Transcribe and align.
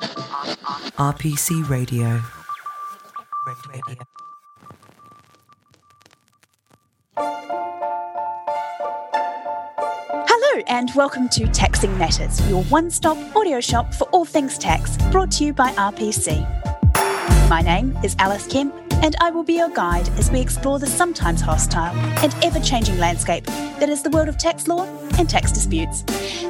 RPC 0.00 1.68
Radio. 1.68 2.20
Hello, 10.26 10.62
and 10.68 10.90
welcome 10.96 11.28
to 11.30 11.46
Taxing 11.48 11.96
Matters, 11.98 12.40
your 12.48 12.64
one 12.64 12.90
stop 12.90 13.18
audio 13.36 13.60
shop 13.60 13.92
for 13.92 14.04
all 14.04 14.24
things 14.24 14.56
tax, 14.56 14.96
brought 15.10 15.30
to 15.32 15.44
you 15.44 15.52
by 15.52 15.70
RPC. 15.72 16.46
My 17.50 17.60
name 17.60 17.96
is 18.02 18.16
Alice 18.18 18.46
Kemp, 18.46 18.74
and 19.02 19.16
I 19.20 19.30
will 19.30 19.42
be 19.42 19.54
your 19.54 19.70
guide 19.70 20.08
as 20.18 20.30
we 20.30 20.40
explore 20.40 20.78
the 20.78 20.86
sometimes 20.86 21.40
hostile 21.40 21.94
and 22.22 22.34
ever 22.44 22.60
changing 22.60 22.98
landscape 22.98 23.44
that 23.46 23.88
is 23.88 24.02
the 24.02 24.10
world 24.10 24.28
of 24.28 24.36
tax 24.38 24.68
law 24.68 24.84
and 25.18 25.28
tax 25.28 25.52
disputes. 25.52 26.04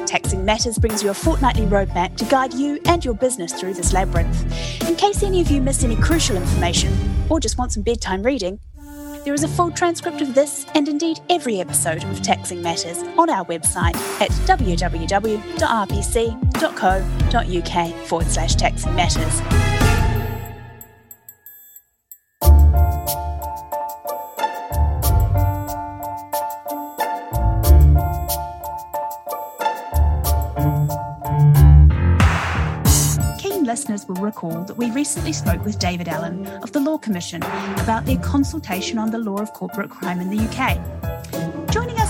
Taxing 0.05 0.43
Matters 0.43 0.77
brings 0.77 1.01
you 1.03 1.09
a 1.09 1.13
fortnightly 1.13 1.65
roadmap 1.65 2.17
to 2.17 2.25
guide 2.25 2.53
you 2.53 2.79
and 2.85 3.03
your 3.03 3.13
business 3.13 3.53
through 3.53 3.73
this 3.73 3.93
labyrinth. 3.93 4.43
In 4.87 4.95
case 4.95 5.23
any 5.23 5.41
of 5.41 5.49
you 5.49 5.61
missed 5.61 5.83
any 5.83 5.95
crucial 5.95 6.35
information 6.35 6.93
or 7.29 7.39
just 7.39 7.57
want 7.57 7.71
some 7.71 7.83
bedtime 7.83 8.23
reading, 8.23 8.59
there 9.23 9.33
is 9.33 9.43
a 9.43 9.47
full 9.47 9.71
transcript 9.71 10.21
of 10.21 10.33
this 10.33 10.65
and 10.73 10.87
indeed 10.87 11.19
every 11.29 11.59
episode 11.59 12.03
of 12.03 12.21
Taxing 12.21 12.61
Matters 12.61 13.03
on 13.17 13.29
our 13.29 13.45
website 13.45 13.95
at 14.19 14.31
www.rpc.co.uk 14.31 14.87
forward 18.07 18.27
slash 18.27 18.55
taxing 18.55 18.95
matters. 18.95 19.70
Listeners 33.91 34.07
will 34.07 34.23
recall 34.23 34.63
that 34.63 34.77
we 34.77 34.89
recently 34.91 35.33
spoke 35.33 35.63
with 35.65 35.77
David 35.77 36.07
Allen 36.07 36.47
of 36.63 36.71
the 36.71 36.79
Law 36.79 36.97
Commission 36.97 37.41
about 37.43 38.05
their 38.05 38.17
consultation 38.19 38.97
on 38.97 39.11
the 39.11 39.17
law 39.17 39.37
of 39.37 39.51
corporate 39.53 39.89
crime 39.89 40.21
in 40.21 40.29
the 40.29 40.39
UK. 40.47 41.10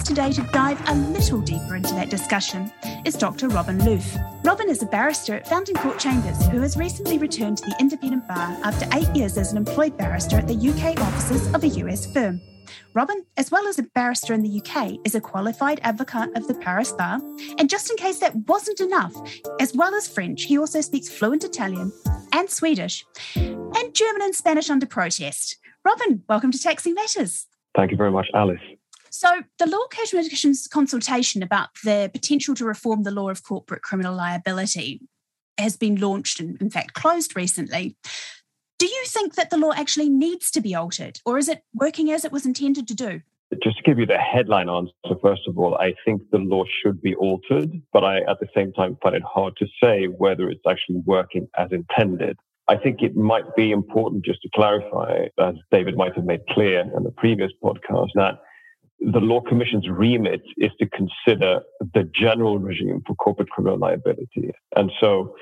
Today 0.05 0.31
to 0.33 0.41
dive 0.52 0.81
a 0.89 0.95
little 0.95 1.39
deeper 1.39 1.75
into 1.75 1.94
that 1.94 2.09
discussion 2.09 2.71
is 3.05 3.16
Dr. 3.16 3.47
Robin 3.49 3.77
Loof. 3.85 4.17
Robin 4.43 4.67
is 4.67 4.81
a 4.81 4.88
barrister 4.88 5.35
at 5.35 5.47
Fountain 5.47 5.75
Court 5.75 5.99
Chambers 5.99 6.43
who 6.47 6.59
has 6.59 6.75
recently 6.75 7.17
returned 7.17 7.58
to 7.58 7.66
the 7.66 7.75
independent 7.80 8.27
bar 8.27 8.58
after 8.63 8.88
eight 8.93 9.16
years 9.16 9.38
as 9.38 9.52
an 9.52 9.58
employed 9.58 9.97
barrister 9.97 10.38
at 10.38 10.47
the 10.47 10.55
UK 10.55 10.99
offices 10.99 11.53
of 11.53 11.63
a 11.63 11.67
US 11.67 12.11
firm. 12.11 12.41
Robin, 12.93 13.23
as 13.38 13.52
well 13.52 13.67
as 13.67 13.77
a 13.80 13.83
barrister 13.83 14.33
in 14.33 14.41
the 14.41 14.61
UK, 14.61 14.97
is 15.05 15.13
a 15.13 15.21
qualified 15.21 15.80
advocate 15.83 16.36
of 16.36 16.47
the 16.47 16.55
Paris 16.55 16.91
Bar. 16.91 17.21
And 17.59 17.69
just 17.69 17.89
in 17.89 17.95
case 17.95 18.19
that 18.19 18.36
wasn't 18.47 18.80
enough, 18.80 19.13
as 19.59 19.75
well 19.75 19.93
as 19.93 20.08
French, 20.08 20.43
he 20.43 20.58
also 20.58 20.81
speaks 20.81 21.09
fluent 21.09 21.43
Italian 21.43 21.91
and 22.33 22.49
Swedish 22.49 23.05
and 23.36 23.93
German 23.93 24.23
and 24.23 24.36
Spanish 24.36 24.69
under 24.69 24.88
protest. 24.88 25.58
Robin, 25.86 26.23
welcome 26.27 26.52
to 26.52 26.59
Taxing 26.59 26.95
Matters. 26.95 27.47
Thank 27.75 27.91
you 27.91 27.97
very 27.97 28.11
much, 28.11 28.27
Alice. 28.33 28.59
So, 29.14 29.44
the 29.59 29.67
Law 29.67 29.88
Commission's 29.90 30.67
consultation 30.67 31.44
about 31.44 31.67
the 31.84 32.09
potential 32.14 32.56
to 32.56 32.64
reform 32.64 33.04
the 33.04 33.12
law 33.12 33.28
of 33.28 33.44
corporate 33.44 33.81
criminal 33.81 34.16
liability 34.16 35.02
has 35.58 35.76
been 35.76 35.95
launched 35.95 36.40
and, 36.40 36.59
in 36.62 36.70
fact, 36.70 36.94
closed 36.94 37.36
recently. 37.36 37.98
Do 38.80 38.86
you 38.86 39.04
think 39.06 39.36
that 39.36 39.50
the 39.50 39.58
law 39.58 39.73
actually 39.76 40.08
needs 40.08 40.50
to 40.52 40.62
be 40.62 40.73
altered, 40.73 41.20
or 41.26 41.38
is 41.38 41.50
it 41.50 41.62
working 41.73 42.09
as 42.09 42.23
it 42.23 42.32
was 42.32 42.45
intended 42.45 42.88
to 42.88 42.95
do? 42.95 43.22
Just 43.62 43.78
to 43.80 43.84
give 43.84 44.00
you 44.00 44.06
the 44.06 44.17
headline 44.17 44.70
answer, 44.70 44.94
first 45.22 45.42
of 45.45 45.59
all, 45.59 45.76
I 45.76 45.94
think 46.06 46.22
the 46.32 46.38
law 46.38 46.64
should 46.82 47.02
be 47.02 47.14
altered, 47.16 47.70
but 47.92 48.06
I 48.06 48.20
at 48.22 48.39
the 48.39 48.48
same 48.56 48.72
time 48.72 48.98
find 49.04 49.14
it 49.14 49.23
hard 49.23 49.58
to 49.58 49.67
say 49.84 50.06
whether 50.06 50.50
it's 50.50 50.66
actually 50.66 51.02
working 51.06 51.50
as 51.58 51.70
intended. 51.73 52.38
I 52.70 52.78
think 52.78 53.02
it 53.02 53.17
might 53.17 53.58
be 53.58 53.72
important 53.72 54.23
just 54.23 54.42
to 54.44 54.50
clarify, 54.56 55.26
as 55.38 55.56
David 55.70 55.98
might 55.98 56.16
have 56.16 56.23
made 56.23 56.48
clear 56.48 56.80
in 56.95 57.04
the 57.04 57.12
previous 57.12 57.52
podcast, 57.62 58.12
that 58.16 58.39
the 59.02 59.20
Law 59.20 59.42
Commission's 59.42 59.89
remit 59.89 60.42
is 60.58 60.72
to 60.80 60.88
consider 60.89 61.62
the 61.94 62.10
general 62.14 62.60
regime 62.60 63.02
for 63.08 63.16
corporate 63.16 63.50
criminal 63.50 63.80
liability. 63.80 64.52
And 64.76 64.92
so 65.00 65.36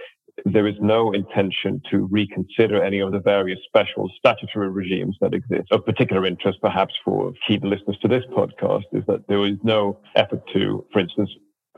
there 0.46 0.68
is 0.68 0.76
no 0.80 1.12
intention 1.12 1.82
to 1.92 2.08
reconsider 2.10 2.82
any 2.82 3.00
of 3.00 3.12
the 3.12 3.20
various 3.20 3.60
special 3.66 4.10
statutory 4.18 4.70
regimes 4.70 5.18
that 5.20 5.34
exist. 5.34 5.72
Of 5.72 5.86
particular 5.86 6.26
interest, 6.26 6.60
perhaps 6.62 6.94
for 7.04 7.34
keen 7.46 7.62
listeners 7.62 7.98
to 8.02 8.08
this 8.08 8.24
podcast, 8.32 8.86
is 8.94 9.04
that 9.08 9.28
there 9.28 9.46
is 9.46 9.58
no 9.64 10.00
effort 10.16 10.42
to, 10.54 10.86
for 10.94 11.00
instance, 11.00 11.30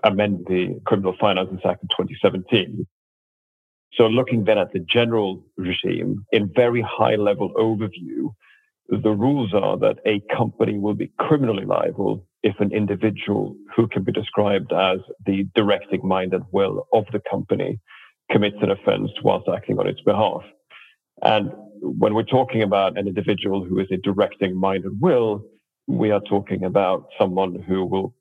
amend 0.04 0.46
the 0.48 0.80
Criminal 0.86 1.16
Finances 1.20 1.60
Act 1.66 1.84
of 1.84 1.90
2017. 1.90 2.86
So 3.94 4.08
looking 4.08 4.46
then 4.46 4.58
at 4.58 4.72
the 4.72 4.80
general 4.80 5.44
regime 5.58 6.26
in 6.32 6.52
very 6.56 6.82
high 6.82 7.16
level 7.16 7.52
overview, 7.58 8.30
the 8.92 9.12
rules 9.12 9.54
are 9.54 9.78
that 9.78 10.00
a 10.06 10.22
company 10.36 10.78
will 10.78 10.94
be 10.94 11.12
criminally 11.18 11.66
liable 11.66 12.28
if 12.44 12.60
an 12.60 12.74
individual 12.74 13.56
who 13.74 13.88
can 13.88 14.04
be 14.04 14.12
described 14.12 14.74
as 14.74 15.00
the 15.26 15.48
directing 15.56 16.06
mind 16.06 16.34
and 16.34 16.44
will 16.52 16.88
of 16.92 17.06
the 17.14 17.22
company 17.30 17.80
commits 18.30 18.58
an 18.62 18.72
offense 18.72 19.10
whilst 19.24 19.48
acting 19.48 19.80
on 19.80 19.88
its 19.88 20.02
behalf. 20.02 20.42
And 21.24 21.52
when 21.82 22.14
we're 22.14 22.24
talking 22.24 22.64
about 22.64 22.98
an 22.98 23.08
individual 23.08 23.64
who 23.64 23.80
is 23.80 23.88
a 23.92 23.98
directing 23.98 24.56
mind 24.56 24.84
and 24.84 25.00
will, 25.00 25.46
we 25.88 26.12
are 26.12 26.22
talking 26.22 26.66
about 26.66 27.08
someone 27.18 27.62
who 27.62 27.86
will 27.86 28.14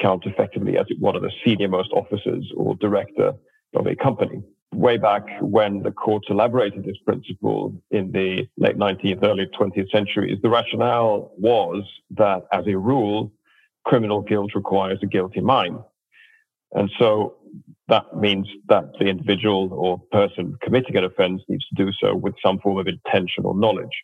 count 0.00 0.26
effectively 0.26 0.76
as 0.76 0.86
one 0.98 1.14
of 1.14 1.22
the 1.22 1.32
senior 1.44 1.68
most 1.68 1.90
officers 1.92 2.50
or 2.56 2.74
director 2.76 3.32
of 3.74 3.86
a 3.86 3.94
company. 3.94 4.42
Way 4.74 4.98
back 4.98 5.24
when 5.40 5.82
the 5.82 5.90
courts 5.90 6.26
elaborated 6.28 6.84
this 6.84 6.98
principle 7.06 7.74
in 7.90 8.12
the 8.12 8.46
late 8.58 8.76
19th, 8.76 9.22
early 9.22 9.46
20th 9.58 9.90
centuries, 9.90 10.38
the 10.42 10.50
rationale 10.50 11.32
was 11.38 11.82
that 12.10 12.42
as 12.52 12.66
a 12.66 12.76
rule, 12.76 13.32
criminal 13.84 14.20
guilt 14.20 14.54
requires 14.54 14.98
a 15.02 15.06
guilty 15.06 15.40
mind. 15.40 15.78
And 16.72 16.90
so 16.98 17.36
that 17.88 18.16
means 18.16 18.48
that 18.68 18.92
the 18.98 19.06
individual 19.06 19.72
or 19.72 19.98
person 20.10 20.56
committing 20.60 20.96
an 20.96 21.04
offense 21.04 21.42
needs 21.48 21.66
to 21.68 21.84
do 21.84 21.92
so 22.00 22.14
with 22.14 22.34
some 22.44 22.58
form 22.58 22.78
of 22.78 22.88
intentional 22.88 23.54
knowledge. 23.54 24.02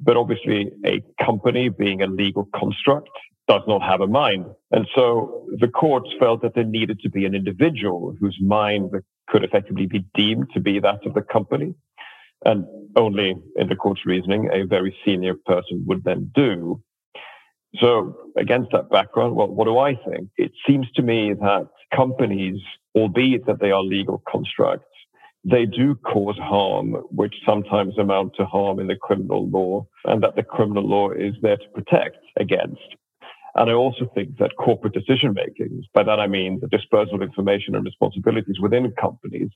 But 0.00 0.16
obviously, 0.16 0.70
a 0.84 1.02
company 1.24 1.68
being 1.68 2.02
a 2.02 2.06
legal 2.06 2.48
construct 2.54 3.10
does 3.48 3.62
not 3.66 3.82
have 3.82 4.00
a 4.00 4.06
mind. 4.06 4.46
And 4.70 4.86
so 4.94 5.46
the 5.58 5.68
courts 5.68 6.10
felt 6.20 6.42
that 6.42 6.54
there 6.54 6.64
needed 6.64 7.00
to 7.00 7.08
be 7.08 7.24
an 7.24 7.34
individual 7.34 8.14
whose 8.20 8.36
mind 8.40 8.90
could 9.28 9.44
effectively 9.44 9.86
be 9.86 10.04
deemed 10.14 10.48
to 10.54 10.60
be 10.60 10.80
that 10.80 11.06
of 11.06 11.14
the 11.14 11.22
company. 11.22 11.74
And 12.44 12.64
only 12.96 13.34
in 13.56 13.68
the 13.68 13.76
court's 13.76 14.06
reasoning, 14.06 14.48
a 14.52 14.64
very 14.64 14.96
senior 15.04 15.34
person 15.34 15.84
would 15.86 16.04
then 16.04 16.30
do. 16.34 16.82
So 17.80 18.16
against 18.36 18.70
that 18.72 18.90
background, 18.90 19.36
well, 19.36 19.48
what 19.48 19.66
do 19.66 19.78
I 19.78 19.94
think? 19.94 20.30
It 20.36 20.52
seems 20.66 20.86
to 20.92 21.02
me 21.02 21.34
that 21.34 21.68
companies 21.94 22.60
albeit 22.98 23.46
that 23.46 23.60
they 23.60 23.70
are 23.70 23.82
legal 23.82 24.22
constructs, 24.28 24.86
they 25.44 25.66
do 25.66 25.94
cause 25.94 26.36
harm, 26.38 26.92
which 27.10 27.34
sometimes 27.46 27.96
amount 27.98 28.34
to 28.36 28.44
harm 28.44 28.80
in 28.80 28.86
the 28.88 28.96
criminal 28.96 29.48
law, 29.48 29.86
and 30.04 30.22
that 30.22 30.36
the 30.36 30.42
criminal 30.42 30.86
law 30.86 31.10
is 31.10 31.34
there 31.42 31.56
to 31.56 31.68
protect 31.74 32.18
against. 32.38 32.82
And 33.58 33.68
I 33.68 33.74
also 33.74 34.08
think 34.14 34.38
that 34.38 34.52
corporate 34.56 34.94
decision 34.94 35.34
making, 35.34 35.82
by 35.92 36.04
that 36.04 36.20
I 36.20 36.28
mean 36.28 36.60
the 36.60 36.68
dispersal 36.68 37.16
of 37.16 37.22
information 37.22 37.74
and 37.74 37.84
responsibilities 37.84 38.60
within 38.60 38.92
companies, 38.92 39.50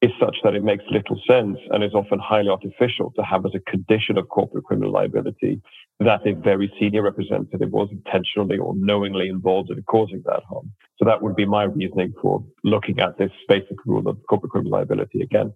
is 0.00 0.12
such 0.20 0.36
that 0.44 0.54
it 0.54 0.62
makes 0.62 0.84
little 0.88 1.20
sense 1.28 1.58
and 1.70 1.82
is 1.82 1.92
often 1.92 2.20
highly 2.20 2.48
artificial 2.48 3.12
to 3.16 3.22
have 3.22 3.44
as 3.44 3.52
a 3.56 3.70
condition 3.70 4.16
of 4.16 4.28
corporate 4.28 4.64
criminal 4.64 4.92
liability 4.92 5.60
that 5.98 6.24
a 6.24 6.32
very 6.34 6.72
senior 6.78 7.02
representative 7.02 7.70
was 7.70 7.88
intentionally 7.90 8.56
or 8.56 8.72
knowingly 8.76 9.28
involved 9.28 9.70
in 9.70 9.82
causing 9.82 10.22
that 10.26 10.44
harm. 10.48 10.70
So 10.98 11.04
that 11.04 11.20
would 11.20 11.34
be 11.34 11.44
my 11.44 11.64
reasoning 11.64 12.14
for 12.22 12.44
looking 12.62 13.00
at 13.00 13.18
this 13.18 13.32
basic 13.48 13.84
rule 13.84 14.08
of 14.08 14.16
corporate 14.28 14.52
criminal 14.52 14.72
liability 14.72 15.22
again. 15.22 15.52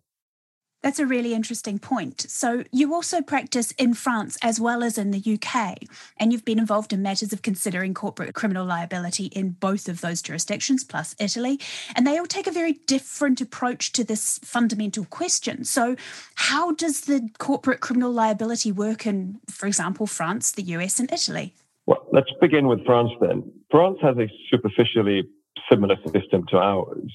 That's 0.85 0.99
a 0.99 1.07
really 1.07 1.33
interesting 1.33 1.79
point. 1.79 2.27
So, 2.29 2.63
you 2.71 2.93
also 2.93 3.23
practice 3.23 3.71
in 3.79 3.95
France 3.95 4.37
as 4.43 4.61
well 4.61 4.85
as 4.85 4.99
in 4.99 5.13
the 5.13 5.39
UK, 5.41 5.79
and 6.19 6.31
you've 6.31 6.45
been 6.45 6.59
involved 6.59 6.93
in 6.93 7.01
matters 7.01 7.33
of 7.33 7.41
considering 7.41 7.95
corporate 7.95 8.35
criminal 8.35 8.67
liability 8.67 9.29
in 9.29 9.53
both 9.53 9.89
of 9.89 10.03
those 10.03 10.21
jurisdictions, 10.21 10.85
plus 10.85 11.17
Italy. 11.19 11.59
And 11.97 12.07
they 12.07 12.19
all 12.19 12.27
take 12.27 12.47
a 12.47 12.53
very 12.53 12.75
different 12.87 13.41
approach 13.41 13.93
to 13.93 14.05
this 14.05 14.39
fundamental 14.45 15.07
question. 15.07 15.65
So, 15.65 15.97
how 16.35 16.73
does 16.73 17.01
the 17.07 17.31
corporate 17.39 17.81
criminal 17.81 18.13
liability 18.13 18.71
work 18.71 19.07
in, 19.07 19.41
for 19.49 19.67
example, 19.67 20.07
France, 20.07 20.53
the 20.53 20.65
US, 20.65 21.01
and 21.01 21.11
Italy? 21.11 21.55
Well, 21.87 22.07
let's 22.13 22.31
begin 22.43 22.67
with 22.67 22.85
France 22.85 23.13
then. 23.23 23.51
France 23.71 24.01
has 24.03 24.19
a 24.19 24.29
superficially 24.51 25.23
similar 25.71 25.97
system 26.13 26.45
to 26.49 26.59
ours. 26.59 27.11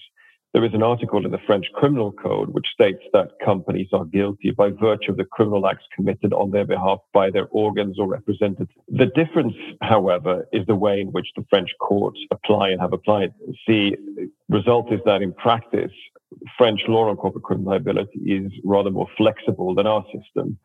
There 0.51 0.65
is 0.65 0.73
an 0.73 0.81
article 0.81 1.23
in 1.23 1.31
the 1.31 1.37
French 1.45 1.67
Criminal 1.75 2.11
Code 2.11 2.49
which 2.49 2.65
states 2.73 3.03
that 3.13 3.33
companies 3.45 3.89
are 3.93 4.05
guilty 4.05 4.49
by 4.49 4.69
virtue 4.69 5.11
of 5.11 5.17
the 5.17 5.25
criminal 5.25 5.67
acts 5.67 5.83
committed 5.95 6.33
on 6.33 6.49
their 6.49 6.65
behalf 6.65 6.99
by 7.13 7.29
their 7.29 7.47
organs 7.51 7.99
or 7.99 8.07
representatives. 8.07 8.71
The 8.87 9.05
difference, 9.05 9.53
however, 9.81 10.47
is 10.51 10.65
the 10.65 10.73
way 10.73 11.01
in 11.01 11.09
which 11.09 11.27
the 11.35 11.45
French 11.51 11.69
courts 11.79 12.19
apply 12.31 12.69
and 12.69 12.81
have 12.81 12.93
applied. 12.93 13.31
The 13.67 13.95
result 14.49 14.91
is 14.91 15.01
that 15.05 15.21
in 15.21 15.33
practice, 15.33 15.91
French 16.57 16.81
law 16.87 17.09
on 17.09 17.17
corporate 17.17 17.43
criminal 17.43 17.69
liability 17.69 18.19
is 18.19 18.51
rather 18.63 18.89
more 18.89 19.07
flexible 19.17 19.75
than 19.75 19.85
our 19.85 20.03
system. 20.05 20.57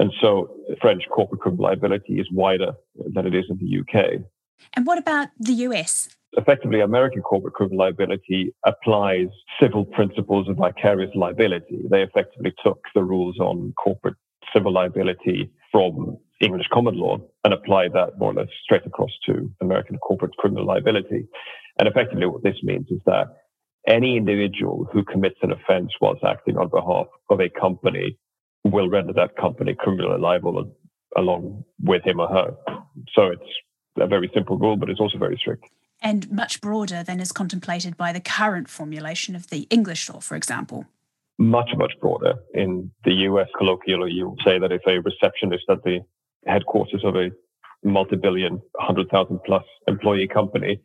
And 0.00 0.12
so 0.20 0.50
French 0.80 1.04
corporate 1.10 1.40
criminal 1.40 1.66
liability 1.66 2.14
is 2.14 2.26
wider 2.32 2.72
than 3.14 3.24
it 3.24 3.36
is 3.36 3.44
in 3.48 3.58
the 3.58 3.80
UK. 3.80 4.20
And 4.74 4.84
what 4.84 4.98
about 4.98 5.28
the 5.38 5.52
US? 5.52 6.08
Effectively, 6.36 6.80
American 6.80 7.22
corporate 7.22 7.54
criminal 7.54 7.78
liability 7.78 8.54
applies 8.66 9.28
civil 9.60 9.84
principles 9.84 10.48
of 10.48 10.56
vicarious 10.56 11.10
liability. 11.14 11.82
They 11.90 12.02
effectively 12.02 12.52
took 12.62 12.80
the 12.94 13.02
rules 13.02 13.38
on 13.38 13.72
corporate 13.82 14.16
civil 14.52 14.72
liability 14.72 15.50
from 15.72 16.18
English 16.40 16.66
common 16.72 16.96
law 16.96 17.18
and 17.44 17.54
applied 17.54 17.92
that 17.94 18.18
more 18.18 18.30
or 18.30 18.34
less 18.34 18.48
straight 18.62 18.86
across 18.86 19.10
to 19.26 19.50
American 19.60 19.98
corporate 19.98 20.36
criminal 20.36 20.66
liability. 20.66 21.26
And 21.78 21.88
effectively, 21.88 22.26
what 22.26 22.42
this 22.42 22.56
means 22.62 22.86
is 22.90 23.00
that 23.06 23.28
any 23.86 24.16
individual 24.16 24.86
who 24.92 25.04
commits 25.04 25.38
an 25.42 25.52
offense 25.52 25.92
whilst 26.00 26.24
acting 26.24 26.58
on 26.58 26.68
behalf 26.68 27.06
of 27.30 27.40
a 27.40 27.48
company 27.48 28.18
will 28.64 28.88
render 28.88 29.14
that 29.14 29.36
company 29.36 29.74
criminally 29.74 30.20
liable 30.20 30.70
along 31.16 31.64
with 31.82 32.04
him 32.04 32.20
or 32.20 32.28
her. 32.28 32.54
So 33.14 33.28
it's 33.28 33.50
a 33.98 34.06
very 34.06 34.30
simple 34.34 34.58
rule, 34.58 34.76
but 34.76 34.90
it's 34.90 35.00
also 35.00 35.16
very 35.18 35.36
strict. 35.36 35.64
And 36.00 36.30
much 36.30 36.60
broader 36.60 37.02
than 37.02 37.20
is 37.20 37.32
contemplated 37.32 37.96
by 37.96 38.12
the 38.12 38.20
current 38.20 38.68
formulation 38.68 39.34
of 39.34 39.50
the 39.50 39.66
English 39.70 40.08
law, 40.08 40.20
for 40.20 40.36
example. 40.36 40.86
Much, 41.38 41.70
much 41.76 41.92
broader. 42.00 42.34
In 42.54 42.90
the 43.04 43.12
US, 43.12 43.48
colloquially, 43.56 44.12
you 44.12 44.28
would 44.28 44.40
say 44.44 44.58
that 44.58 44.72
if 44.72 44.82
a 44.86 45.00
receptionist 45.00 45.64
at 45.68 45.82
the 45.84 46.00
headquarters 46.46 47.02
of 47.04 47.16
a 47.16 47.30
multi 47.84 48.16
billion, 48.16 48.54
100,000 48.72 49.38
plus 49.44 49.64
employee 49.86 50.28
company 50.28 50.80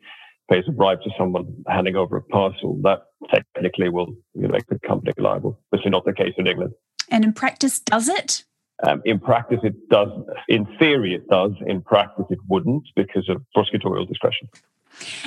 pays 0.49 0.65
a 0.67 0.71
bribe 0.71 1.01
to 1.03 1.09
someone 1.17 1.63
handing 1.67 1.95
over 1.95 2.17
a 2.17 2.21
parcel, 2.21 2.79
that 2.83 3.03
technically 3.31 3.89
will 3.89 4.15
make 4.35 4.65
the 4.67 4.79
company 4.79 5.13
liable. 5.17 5.59
This 5.71 5.81
is 5.85 5.91
not 5.91 6.05
the 6.05 6.13
case 6.13 6.33
in 6.37 6.47
England. 6.47 6.73
And 7.09 7.23
in 7.23 7.33
practice, 7.33 7.79
does 7.79 8.09
it? 8.09 8.43
Um, 8.85 9.01
in 9.05 9.19
practice, 9.19 9.59
it 9.63 9.89
does. 9.89 10.09
In 10.49 10.65
theory, 10.77 11.15
it 11.15 11.27
does. 11.29 11.51
In 11.67 11.81
practice, 11.81 12.25
it 12.29 12.39
wouldn't 12.49 12.83
because 12.95 13.29
of 13.29 13.41
prosecutorial 13.55 14.07
discretion. 14.07 14.49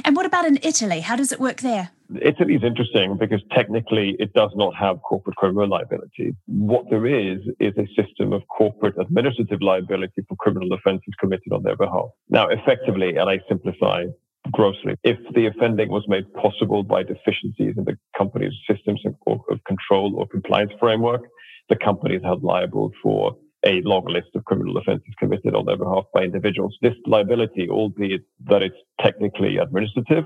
And 0.05 0.17
what 0.17 0.27
about 0.27 0.45
in 0.45 0.59
Italy? 0.63 1.01
How 1.01 1.17
does 1.17 1.33
it 1.33 1.41
work 1.41 1.61
there? 1.61 1.91
Italy 2.23 2.55
is 2.55 2.63
interesting 2.63 3.17
because 3.19 3.43
technically 3.53 4.15
it 4.21 4.33
does 4.33 4.51
not 4.55 4.75
have 4.77 5.03
corporate 5.03 5.37
criminal 5.37 5.69
liability. 5.69 6.37
What 6.47 6.85
there 6.89 7.07
is 7.07 7.41
is 7.59 7.75
a 7.77 7.87
system 8.01 8.33
of 8.33 8.43
corporate 8.47 8.95
administrative 9.01 9.61
liability 9.61 10.23
for 10.29 10.37
criminal 10.37 10.73
offences 10.73 11.15
committed 11.19 11.53
on 11.53 11.63
their 11.65 11.77
behalf. 11.77 12.11
Now, 12.29 12.47
effectively, 12.49 13.17
and 13.17 13.29
I 13.29 13.41
simplify 13.49 14.05
grossly, 14.53 14.95
if 15.03 15.19
the 15.35 15.47
offending 15.47 15.89
was 15.89 16.05
made 16.07 16.33
possible 16.35 16.85
by 16.85 17.03
deficiencies 17.03 17.75
in 17.77 17.85
the 17.85 17.99
company's 18.17 18.53
systems 18.71 19.03
of 19.27 19.41
control 19.67 20.15
or 20.17 20.29
compliance 20.29 20.73
framework, 20.79 21.23
the 21.69 21.77
company 21.77 22.15
is 22.15 22.23
held 22.23 22.45
liable 22.45 22.93
for 23.03 23.37
a 23.67 23.83
long 23.83 24.05
list 24.07 24.29
of 24.35 24.45
criminal 24.45 24.77
offences 24.79 25.13
committed 25.19 25.55
on 25.55 25.67
their 25.67 25.77
behalf 25.77 26.05
by 26.15 26.23
individuals. 26.23 26.77
This 26.81 26.95
liability, 27.05 27.69
albeit 27.69 28.23
that 28.47 28.63
it's 28.63 28.77
technically 29.01 29.59
administrative, 29.59 30.25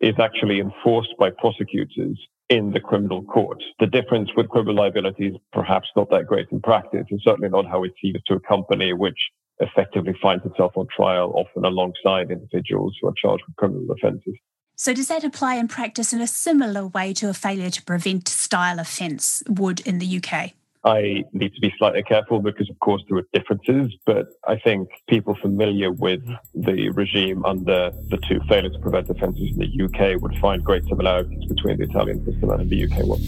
is 0.00 0.14
actually 0.20 0.60
enforced 0.60 1.14
by 1.18 1.30
prosecutors 1.30 2.18
in 2.50 2.70
the 2.72 2.80
criminal 2.80 3.24
court. 3.24 3.62
The 3.80 3.86
difference 3.86 4.30
with 4.36 4.50
criminal 4.50 4.74
liability 4.74 5.28
is 5.28 5.36
perhaps 5.52 5.88
not 5.96 6.10
that 6.10 6.26
great 6.26 6.48
in 6.52 6.60
practice, 6.60 7.06
and 7.10 7.20
certainly 7.24 7.48
not 7.48 7.66
how 7.66 7.82
it's 7.82 7.94
seems 8.00 8.22
to 8.26 8.34
a 8.34 8.40
company 8.40 8.92
which 8.92 9.18
effectively 9.58 10.14
finds 10.20 10.44
itself 10.44 10.72
on 10.76 10.86
trial, 10.94 11.32
often 11.34 11.64
alongside 11.64 12.30
individuals 12.30 12.94
who 13.00 13.08
are 13.08 13.14
charged 13.16 13.42
with 13.48 13.56
criminal 13.56 13.86
offences. 13.90 14.34
So, 14.76 14.92
does 14.92 15.08
that 15.08 15.24
apply 15.24 15.54
in 15.54 15.68
practice 15.68 16.12
in 16.12 16.20
a 16.20 16.26
similar 16.26 16.86
way 16.86 17.14
to 17.14 17.30
a 17.30 17.34
failure 17.34 17.70
to 17.70 17.82
prevent 17.82 18.28
style 18.28 18.78
offence 18.78 19.42
would 19.48 19.80
in 19.80 19.98
the 19.98 20.20
UK? 20.22 20.52
I 20.86 21.24
need 21.32 21.52
to 21.52 21.60
be 21.60 21.74
slightly 21.78 22.04
careful 22.04 22.38
because, 22.38 22.70
of 22.70 22.78
course, 22.78 23.02
there 23.08 23.18
are 23.18 23.26
differences, 23.32 23.92
but 24.06 24.28
I 24.46 24.56
think 24.56 24.88
people 25.08 25.34
familiar 25.42 25.90
with 25.90 26.22
the 26.54 26.90
regime 26.90 27.44
under 27.44 27.90
the 28.08 28.18
two 28.18 28.38
failure 28.48 28.70
to 28.70 28.78
prevent 28.78 29.10
offences 29.10 29.50
in 29.50 29.58
the 29.58 29.84
UK 29.84 30.22
would 30.22 30.38
find 30.38 30.62
great 30.62 30.84
similarities 30.84 31.44
between 31.46 31.78
the 31.78 31.84
Italian 31.86 32.24
system 32.24 32.50
and 32.50 32.70
the 32.70 32.84
UK 32.84 33.04
one. 33.04 33.20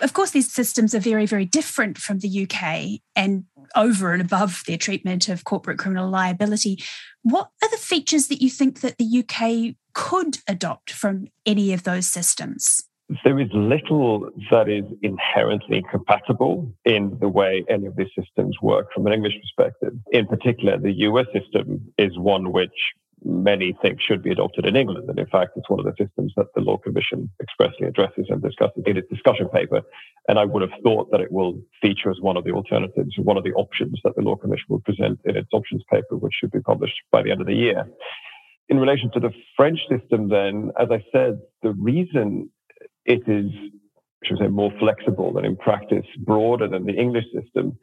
Of 0.00 0.12
course, 0.12 0.30
these 0.30 0.52
systems 0.52 0.94
are 0.94 1.00
very, 1.00 1.26
very 1.26 1.44
different 1.44 1.98
from 1.98 2.20
the 2.20 2.46
UK 2.48 3.00
and 3.16 3.46
over 3.74 4.12
and 4.12 4.22
above 4.22 4.62
their 4.66 4.76
treatment 4.76 5.28
of 5.28 5.44
corporate 5.44 5.78
criminal 5.78 6.08
liability. 6.08 6.82
What 7.22 7.50
are 7.62 7.70
the 7.70 7.76
features 7.76 8.28
that 8.28 8.42
you 8.42 8.50
think 8.50 8.80
that 8.80 8.98
the 8.98 9.24
UK 9.24 9.76
could 9.94 10.38
adopt 10.48 10.90
from 10.90 11.28
any 11.44 11.72
of 11.72 11.84
those 11.84 12.06
systems? 12.06 12.84
There 13.24 13.40
is 13.40 13.48
little 13.54 14.28
that 14.50 14.68
is 14.68 14.84
inherently 15.02 15.78
incompatible 15.78 16.70
in 16.84 17.16
the 17.20 17.28
way 17.28 17.64
any 17.68 17.86
of 17.86 17.96
these 17.96 18.10
systems 18.18 18.56
work 18.60 18.92
from 18.92 19.06
an 19.06 19.14
English 19.14 19.32
perspective. 19.40 19.94
In 20.12 20.26
particular, 20.26 20.78
the 20.78 20.92
US 20.92 21.26
system 21.32 21.90
is 21.96 22.18
one 22.18 22.52
which 22.52 22.70
many 23.24 23.76
think 23.82 24.00
should 24.00 24.22
be 24.22 24.30
adopted 24.30 24.66
in 24.66 24.76
England. 24.76 25.08
And 25.08 25.18
in 25.18 25.26
fact, 25.26 25.52
it's 25.56 25.68
one 25.68 25.80
of 25.80 25.86
the 25.86 26.04
systems 26.04 26.32
that 26.36 26.46
the 26.54 26.60
Law 26.60 26.76
Commission 26.78 27.30
expressly 27.42 27.86
addresses 27.86 28.26
and 28.28 28.42
discusses 28.42 28.82
in 28.86 28.96
its 28.96 29.08
discussion 29.08 29.48
paper. 29.48 29.82
And 30.28 30.38
I 30.38 30.44
would 30.44 30.62
have 30.62 30.80
thought 30.82 31.10
that 31.10 31.20
it 31.20 31.32
will 31.32 31.60
feature 31.80 32.10
as 32.10 32.20
one 32.20 32.36
of 32.36 32.44
the 32.44 32.52
alternatives, 32.52 33.14
one 33.18 33.36
of 33.36 33.44
the 33.44 33.52
options 33.52 33.98
that 34.04 34.14
the 34.16 34.22
Law 34.22 34.36
Commission 34.36 34.66
will 34.68 34.80
present 34.80 35.20
in 35.24 35.36
its 35.36 35.48
options 35.52 35.82
paper, 35.90 36.16
which 36.16 36.34
should 36.38 36.52
be 36.52 36.60
published 36.60 36.96
by 37.10 37.22
the 37.22 37.30
end 37.30 37.40
of 37.40 37.46
the 37.46 37.54
year. 37.54 37.88
In 38.68 38.78
relation 38.78 39.10
to 39.12 39.20
the 39.20 39.32
French 39.56 39.80
system, 39.88 40.28
then, 40.28 40.70
as 40.78 40.88
I 40.90 41.02
said, 41.12 41.40
the 41.62 41.72
reason 41.72 42.50
it 43.04 43.22
is, 43.26 43.50
should 44.24 44.38
I 44.40 44.44
say, 44.44 44.48
more 44.48 44.72
flexible 44.78 45.36
and 45.36 45.46
in 45.46 45.56
practice 45.56 46.06
broader 46.18 46.68
than 46.68 46.84
the 46.84 46.92
English 46.94 47.24
system 47.34 47.78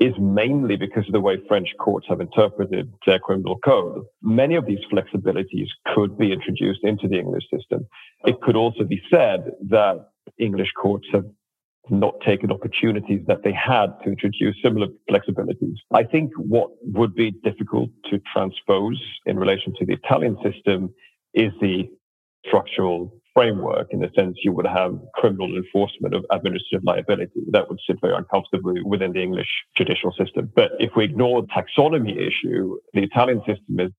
is 0.00 0.12
mainly 0.18 0.76
because 0.76 1.06
of 1.06 1.12
the 1.12 1.20
way 1.20 1.38
French 1.46 1.68
courts 1.78 2.06
have 2.08 2.20
interpreted 2.20 2.92
their 3.06 3.18
criminal 3.18 3.58
code. 3.64 4.04
Many 4.22 4.56
of 4.56 4.66
these 4.66 4.80
flexibilities 4.92 5.68
could 5.94 6.18
be 6.18 6.32
introduced 6.32 6.80
into 6.82 7.06
the 7.06 7.18
English 7.18 7.44
system. 7.52 7.86
It 8.24 8.40
could 8.40 8.56
also 8.56 8.84
be 8.84 9.00
said 9.10 9.52
that 9.68 10.08
English 10.38 10.72
courts 10.80 11.06
have 11.12 11.24
not 11.90 12.14
taken 12.24 12.50
opportunities 12.50 13.20
that 13.26 13.42
they 13.44 13.52
had 13.52 13.88
to 14.02 14.10
introduce 14.10 14.56
similar 14.62 14.88
flexibilities. 15.10 15.76
I 15.92 16.02
think 16.02 16.32
what 16.36 16.70
would 16.82 17.14
be 17.14 17.30
difficult 17.30 17.90
to 18.10 18.20
transpose 18.32 19.00
in 19.26 19.38
relation 19.38 19.74
to 19.78 19.86
the 19.86 19.92
Italian 19.92 20.36
system 20.42 20.94
is 21.34 21.52
the 21.60 21.88
structural 22.46 23.12
framework 23.34 23.88
in 23.90 24.00
the 24.00 24.10
sense 24.14 24.36
you 24.42 24.52
would 24.52 24.66
have 24.66 24.96
criminal 25.14 25.56
enforcement 25.56 26.14
of 26.14 26.24
administrative 26.30 26.84
liability. 26.84 27.40
That 27.50 27.68
would 27.68 27.80
sit 27.86 28.00
very 28.00 28.14
uncomfortably 28.14 28.82
within 28.82 29.12
the 29.12 29.22
English 29.22 29.48
judicial 29.76 30.12
system. 30.12 30.50
But 30.54 30.72
if 30.78 30.92
we 30.96 31.04
ignore 31.04 31.42
the 31.42 31.48
taxonomy 31.48 32.16
issue, 32.16 32.78
the 32.92 33.02
Italian 33.02 33.40
system 33.40 33.80
is 33.80 33.90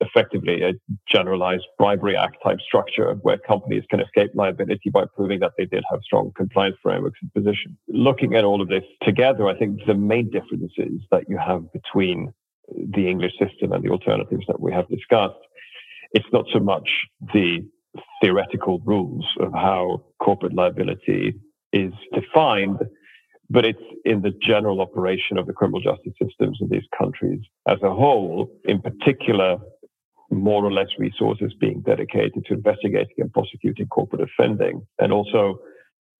effectively 0.00 0.62
a 0.62 0.72
generalized 1.08 1.64
bribery 1.78 2.16
act 2.16 2.36
type 2.44 2.58
structure 2.60 3.14
where 3.22 3.38
companies 3.38 3.84
can 3.90 4.00
escape 4.00 4.30
liability 4.34 4.90
by 4.90 5.04
proving 5.16 5.40
that 5.40 5.52
they 5.56 5.66
did 5.66 5.84
have 5.90 6.00
strong 6.02 6.32
compliance 6.36 6.76
frameworks 6.82 7.18
and 7.22 7.32
position. 7.32 7.76
Looking 7.88 8.34
at 8.34 8.44
all 8.44 8.60
of 8.60 8.68
this 8.68 8.84
together, 9.02 9.48
I 9.48 9.56
think 9.56 9.80
the 9.86 9.94
main 9.94 10.30
differences 10.30 11.00
that 11.10 11.24
you 11.28 11.38
have 11.38 11.72
between 11.72 12.32
the 12.68 13.08
English 13.08 13.32
system 13.38 13.72
and 13.72 13.82
the 13.82 13.90
alternatives 13.90 14.44
that 14.48 14.60
we 14.60 14.72
have 14.72 14.88
discussed, 14.88 15.38
it's 16.12 16.26
not 16.32 16.46
so 16.52 16.60
much 16.60 16.88
the 17.32 17.66
theoretical 18.22 18.80
rules 18.84 19.26
of 19.40 19.52
how 19.52 20.04
corporate 20.22 20.54
liability 20.54 21.34
is 21.72 21.92
defined, 22.12 22.78
but 23.50 23.64
it's 23.64 23.82
in 24.04 24.22
the 24.22 24.32
general 24.42 24.80
operation 24.80 25.36
of 25.38 25.46
the 25.46 25.52
criminal 25.52 25.80
justice 25.80 26.12
systems 26.22 26.60
of 26.62 26.70
these 26.70 26.86
countries 26.96 27.40
as 27.68 27.78
a 27.82 27.90
whole, 27.90 28.50
in 28.64 28.80
particular, 28.80 29.58
more 30.30 30.64
or 30.64 30.72
less 30.72 30.88
resources 30.98 31.52
being 31.60 31.80
dedicated 31.82 32.44
to 32.46 32.54
investigating 32.54 33.14
and 33.18 33.32
prosecuting 33.32 33.86
corporate 33.86 34.22
offending, 34.22 34.86
and 34.98 35.12
also 35.12 35.58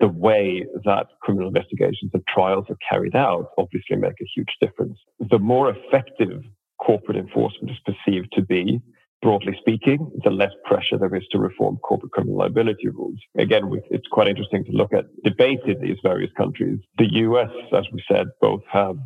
the 0.01 0.09
way 0.09 0.65
that 0.85 1.07
criminal 1.23 1.49
investigations 1.49 2.11
and 2.13 2.23
trials 2.27 2.67
are 2.69 2.77
carried 2.91 3.17
out 3.17 3.47
obviously 3.59 3.97
make 3.97 4.21
a 4.21 4.31
huge 4.35 4.53
difference. 4.61 4.99
The 5.31 5.39
more 5.39 5.71
effective 5.71 6.43
corporate 6.81 7.17
enforcement 7.17 7.71
is 7.71 7.79
perceived 7.87 8.33
to 8.33 8.43
be, 8.43 8.81
broadly 9.25 9.57
speaking, 9.59 9.99
the 10.23 10.31
less 10.31 10.53
pressure 10.67 10.99
there 10.99 11.15
is 11.15 11.27
to 11.33 11.39
reform 11.39 11.79
corporate 11.79 12.13
criminal 12.13 12.37
liability 12.37 12.89
rules. 12.89 13.19
Again, 13.39 13.63
it's 13.91 14.07
quite 14.09 14.29
interesting 14.29 14.65
to 14.67 14.73
look 14.73 14.93
at 14.93 15.07
debate 15.25 15.61
in 15.67 15.81
these 15.81 15.97
various 16.03 16.31
countries. 16.37 16.79
The 16.99 17.11
US, 17.25 17.49
as 17.73 17.87
we 17.91 18.05
said, 18.07 18.27
both 18.43 18.61
have 18.71 18.97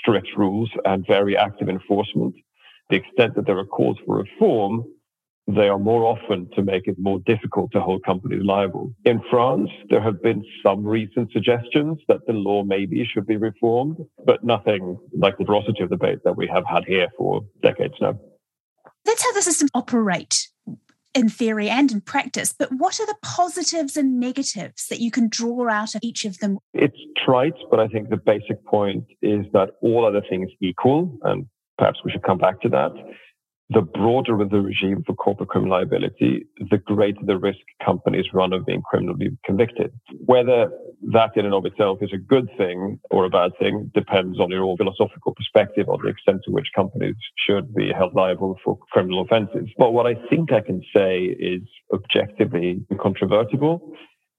strict 0.00 0.30
rules 0.36 0.68
and 0.84 1.06
very 1.06 1.36
active 1.36 1.68
enforcement. 1.68 2.34
The 2.90 2.96
extent 2.96 3.36
that 3.36 3.46
there 3.46 3.58
are 3.58 3.64
calls 3.64 3.98
for 4.04 4.16
reform 4.16 4.84
they 5.48 5.68
are 5.68 5.78
more 5.78 6.04
often 6.04 6.46
to 6.54 6.62
make 6.62 6.86
it 6.86 6.96
more 6.98 7.20
difficult 7.20 7.72
to 7.72 7.80
hold 7.80 8.04
companies 8.04 8.42
liable. 8.44 8.92
In 9.06 9.22
France, 9.30 9.70
there 9.88 10.02
have 10.02 10.22
been 10.22 10.44
some 10.62 10.84
recent 10.84 11.32
suggestions 11.32 11.98
that 12.06 12.26
the 12.26 12.34
law 12.34 12.64
maybe 12.64 13.02
should 13.10 13.26
be 13.26 13.38
reformed, 13.38 13.96
but 14.26 14.44
nothing 14.44 14.98
like 15.16 15.38
the 15.38 15.46
ferocity 15.46 15.82
of 15.82 15.88
debate 15.88 16.18
that 16.24 16.36
we 16.36 16.46
have 16.48 16.64
had 16.66 16.84
here 16.84 17.08
for 17.16 17.40
decades 17.62 17.94
now. 17.98 18.20
That's 19.08 19.24
how 19.24 19.32
the 19.32 19.40
systems 19.40 19.70
operate 19.72 20.48
in 21.14 21.30
theory 21.30 21.70
and 21.70 21.90
in 21.90 22.02
practice. 22.02 22.54
But 22.56 22.70
what 22.72 23.00
are 23.00 23.06
the 23.06 23.16
positives 23.22 23.96
and 23.96 24.20
negatives 24.20 24.86
that 24.88 25.00
you 25.00 25.10
can 25.10 25.28
draw 25.30 25.66
out 25.70 25.94
of 25.94 26.02
each 26.04 26.26
of 26.26 26.38
them? 26.40 26.58
It's 26.74 26.98
trite, 27.24 27.54
but 27.70 27.80
I 27.80 27.88
think 27.88 28.10
the 28.10 28.18
basic 28.18 28.62
point 28.66 29.06
is 29.22 29.46
that 29.54 29.70
all 29.80 30.04
other 30.04 30.20
things 30.28 30.50
equal, 30.60 31.18
and 31.22 31.46
perhaps 31.78 32.00
we 32.04 32.10
should 32.10 32.22
come 32.22 32.36
back 32.36 32.60
to 32.60 32.68
that 32.68 32.92
the 33.70 33.82
broader 33.82 34.42
the 34.50 34.60
regime 34.60 35.02
for 35.06 35.14
corporate 35.14 35.50
criminal 35.50 35.76
liability, 35.76 36.46
the 36.70 36.78
greater 36.78 37.20
the 37.22 37.36
risk 37.36 37.58
companies 37.84 38.26
run 38.32 38.52
of 38.52 38.64
being 38.64 38.82
criminally 38.82 39.36
convicted. 39.44 39.92
Whether 40.24 40.70
that 41.12 41.36
in 41.36 41.44
and 41.44 41.54
of 41.54 41.66
itself 41.66 41.98
is 42.00 42.10
a 42.12 42.18
good 42.18 42.48
thing 42.56 42.98
or 43.10 43.26
a 43.26 43.30
bad 43.30 43.52
thing 43.58 43.90
depends 43.94 44.40
on 44.40 44.50
your 44.50 44.76
philosophical 44.76 45.34
perspective 45.34 45.88
on 45.88 45.98
the 46.02 46.08
extent 46.08 46.40
to 46.44 46.50
which 46.50 46.68
companies 46.74 47.14
should 47.46 47.74
be 47.74 47.92
held 47.92 48.14
liable 48.14 48.58
for 48.64 48.78
criminal 48.90 49.20
offenses. 49.20 49.68
But 49.76 49.92
what 49.92 50.06
I 50.06 50.14
think 50.30 50.52
I 50.52 50.60
can 50.60 50.82
say 50.94 51.24
is 51.24 51.62
objectively 51.92 52.80
incontrovertible 52.90 53.92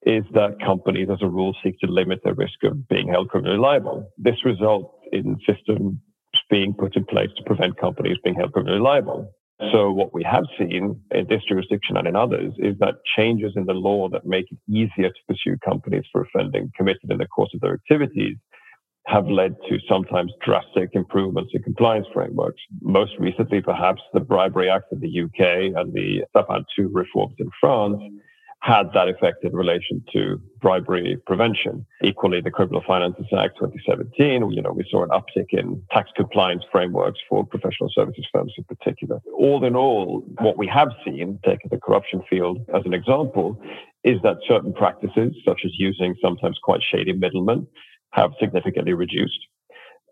is 0.03 0.23
that 0.33 0.57
companies 0.65 1.09
as 1.11 1.21
a 1.21 1.27
rule 1.27 1.55
seek 1.63 1.77
to 1.79 1.87
limit 1.87 2.21
the 2.23 2.33
risk 2.33 2.63
of 2.63 2.87
being 2.87 3.09
held 3.09 3.29
criminally 3.29 3.59
liable. 3.59 4.09
This 4.17 4.43
results 4.45 4.95
in 5.11 5.37
system 5.45 6.01
being 6.49 6.73
put 6.73 6.95
in 6.95 7.05
place 7.05 7.29
to 7.37 7.43
prevent 7.43 7.77
companies 7.77 8.17
being 8.23 8.35
held 8.35 8.53
criminally 8.53 8.79
liable. 8.79 9.31
So 9.73 9.91
what 9.91 10.13
we 10.13 10.23
have 10.23 10.45
seen 10.57 11.01
in 11.11 11.27
this 11.27 11.41
jurisdiction 11.47 11.97
and 11.97 12.07
in 12.07 12.15
others 12.15 12.53
is 12.59 12.77
that 12.79 12.95
changes 13.17 13.53
in 13.57 13.65
the 13.65 13.73
law 13.73 14.07
that 14.09 14.25
make 14.25 14.45
it 14.51 14.57
easier 14.69 15.09
to 15.09 15.19
pursue 15.27 15.57
companies 15.63 16.05
for 16.11 16.21
offending 16.21 16.71
committed 16.77 17.11
in 17.11 17.17
the 17.17 17.27
course 17.27 17.51
of 17.53 17.59
their 17.59 17.73
activities 17.73 18.37
have 19.05 19.27
led 19.27 19.55
to 19.67 19.77
sometimes 19.89 20.31
drastic 20.45 20.89
improvements 20.93 21.51
in 21.53 21.63
compliance 21.63 22.07
frameworks. 22.13 22.61
Most 22.81 23.13
recently, 23.19 23.59
perhaps 23.59 24.01
the 24.13 24.19
Bribery 24.19 24.69
Act 24.69 24.91
in 24.91 24.99
the 24.99 25.21
UK 25.23 25.75
and 25.75 25.93
the 25.93 26.23
Sapin 26.31 26.63
2 26.75 26.89
reforms 26.93 27.33
in 27.39 27.49
France 27.59 27.97
mm-hmm. 27.97 28.17
Had 28.61 28.91
that 28.93 29.07
effect 29.07 29.43
in 29.43 29.53
relation 29.53 30.03
to 30.13 30.41
bribery 30.59 31.17
prevention. 31.25 31.85
Equally, 32.03 32.41
the 32.41 32.51
Criminal 32.51 32.83
Finances 32.85 33.25
Act 33.37 33.55
2017, 33.57 34.51
you 34.51 34.61
know, 34.61 34.71
we 34.71 34.85
saw 34.89 35.03
an 35.03 35.09
uptick 35.09 35.47
in 35.51 35.81
tax 35.91 36.09
compliance 36.15 36.63
frameworks 36.71 37.19
for 37.29 37.45
professional 37.45 37.89
services 37.93 38.27
firms 38.33 38.53
in 38.57 38.65
particular. 38.65 39.19
All 39.37 39.63
in 39.63 39.75
all, 39.75 40.25
what 40.39 40.57
we 40.57 40.67
have 40.67 40.89
seen, 41.05 41.39
taking 41.45 41.69
the 41.71 41.79
corruption 41.79 42.21
field 42.29 42.59
as 42.73 42.81
an 42.85 42.93
example, 42.93 43.61
is 44.03 44.21
that 44.23 44.37
certain 44.47 44.73
practices, 44.73 45.35
such 45.47 45.61
as 45.63 45.71
using 45.77 46.15
sometimes 46.21 46.59
quite 46.61 46.81
shady 46.83 47.13
middlemen, 47.13 47.65
have 48.11 48.31
significantly 48.41 48.93
reduced. 48.93 49.39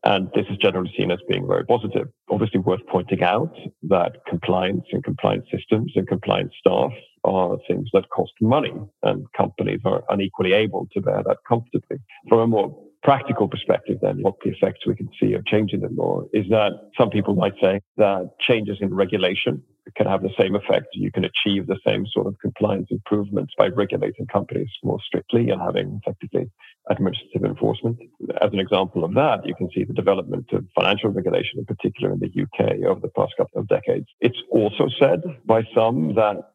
And 0.04 0.30
this 0.36 0.46
is 0.50 0.58
generally 0.58 0.94
seen 0.98 1.12
as 1.12 1.20
being 1.28 1.48
very 1.48 1.66
positive. 1.66 2.08
Obviously, 2.30 2.60
worth 2.62 2.86
pointing 2.90 3.24
out 3.24 3.54
that 3.84 4.18
compliance 4.28 4.86
and 4.94 5.04
compliance 5.04 5.46
systems 5.52 5.92
and 5.96 6.08
compliance 6.08 6.54
staff 6.60 6.92
are 7.28 7.58
things 7.68 7.90
that 7.94 8.10
cost 8.10 8.34
money, 8.42 8.74
and 9.04 9.26
companies 9.34 9.82
are 9.86 10.04
unequally 10.10 10.54
able 10.54 10.88
to 10.94 11.02
bear 11.02 11.22
that 11.26 11.38
comfortably. 11.48 11.98
From 12.30 12.40
a 12.40 12.48
more 12.48 12.84
practical 13.04 13.48
perspective, 13.48 14.00
then, 14.02 14.22
what 14.22 14.36
the 14.44 14.52
effects 14.52 14.86
we 14.88 14.96
can 14.96 15.10
see 15.20 15.34
of 15.34 15.46
changing 15.46 15.82
the 15.82 15.90
law 15.90 16.24
is 16.34 16.46
that 16.50 16.72
some 16.98 17.10
people 17.10 17.36
might 17.36 17.54
say 17.62 17.82
that 17.98 18.32
changes 18.40 18.78
in 18.82 18.94
regulation 18.94 19.64
can 19.96 20.08
have 20.08 20.22
the 20.22 20.34
same 20.38 20.56
effect. 20.56 20.88
You 20.94 21.12
can 21.12 21.24
achieve 21.24 21.68
the 21.68 21.80
same 21.86 22.06
sort 22.08 22.28
of 22.28 22.36
compliance 22.40 22.88
improvements 22.92 23.54
by 23.58 23.68
regulating 23.68 24.28
companies 24.28 24.70
more 24.84 25.00
strictly 25.06 25.50
and 25.50 25.62
having 25.62 26.02
effectively 26.04 26.52
administrative 26.90 27.44
enforcement. 27.44 27.98
As 28.42 28.52
an 28.54 28.60
example 28.60 29.04
of 29.04 29.14
that, 29.14 29.46
you 29.46 29.56
can 29.56 29.70
see 29.74 29.84
the 29.84 29.94
development 29.94 30.48
of 30.52 30.66
financial 30.76 31.10
regulation, 31.10 31.60
in 31.60 31.66
particular 31.66 32.14
in 32.14 32.20
the 32.20 32.28
UK, 32.28 32.84
over 32.86 33.00
the 33.00 33.10
past 33.10 33.34
couple 33.38 33.62
of 33.62 33.68
decades. 33.68 34.08
It's 34.20 34.42
also 34.52 34.90
said 35.00 35.22
by 35.46 35.64
some 35.74 36.16
that 36.16 36.52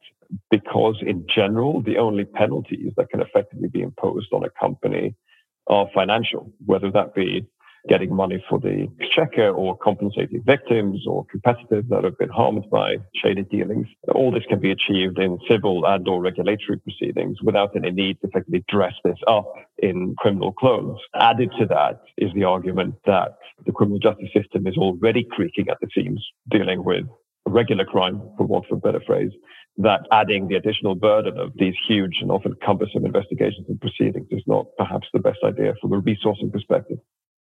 because, 0.50 0.96
in 1.00 1.26
general, 1.34 1.82
the 1.82 1.98
only 1.98 2.24
penalties 2.24 2.92
that 2.96 3.10
can 3.10 3.20
effectively 3.20 3.68
be 3.68 3.82
imposed 3.82 4.32
on 4.32 4.44
a 4.44 4.50
company 4.50 5.14
are 5.68 5.88
financial, 5.94 6.52
whether 6.64 6.90
that 6.90 7.14
be 7.14 7.46
getting 7.88 8.14
money 8.14 8.42
for 8.48 8.60
the 8.60 8.86
exchequer 9.00 9.50
or 9.50 9.76
compensating 9.78 10.42
victims 10.44 11.04
or 11.06 11.24
competitors 11.30 11.84
that 11.88 12.04
have 12.04 12.16
been 12.18 12.28
harmed 12.28 12.64
by 12.70 12.96
shady 13.14 13.42
dealings. 13.42 13.88
All 14.14 14.30
this 14.30 14.44
can 14.48 14.60
be 14.60 14.70
achieved 14.70 15.18
in 15.18 15.38
civil 15.50 15.84
and 15.84 16.06
or 16.06 16.20
regulatory 16.20 16.78
proceedings 16.78 17.38
without 17.42 17.74
any 17.74 17.90
need 17.90 18.20
to 18.20 18.28
effectively 18.28 18.64
dress 18.68 18.94
this 19.04 19.18
up 19.26 19.52
in 19.78 20.14
criminal 20.18 20.52
clothes. 20.52 20.98
Added 21.14 21.50
to 21.58 21.66
that 21.66 22.02
is 22.18 22.30
the 22.34 22.44
argument 22.44 22.94
that 23.06 23.36
the 23.66 23.72
criminal 23.72 23.98
justice 23.98 24.30
system 24.34 24.66
is 24.66 24.76
already 24.76 25.26
creaking 25.30 25.68
at 25.68 25.78
the 25.80 25.88
seams, 25.92 26.24
dealing 26.50 26.84
with 26.84 27.04
regular 27.52 27.84
crime, 27.84 28.20
for 28.36 28.46
want 28.46 28.66
of 28.70 28.78
a 28.78 28.80
better 28.80 29.00
phrase, 29.06 29.30
that 29.78 30.00
adding 30.10 30.48
the 30.48 30.56
additional 30.56 30.94
burden 30.94 31.38
of 31.38 31.52
these 31.56 31.74
huge 31.86 32.18
and 32.20 32.30
often 32.30 32.54
cumbersome 32.64 33.06
investigations 33.06 33.66
and 33.68 33.80
proceedings 33.80 34.26
is 34.30 34.42
not 34.46 34.66
perhaps 34.76 35.06
the 35.12 35.18
best 35.20 35.38
idea 35.44 35.74
from 35.80 35.92
a 35.92 36.00
resourcing 36.00 36.52
perspective. 36.52 36.98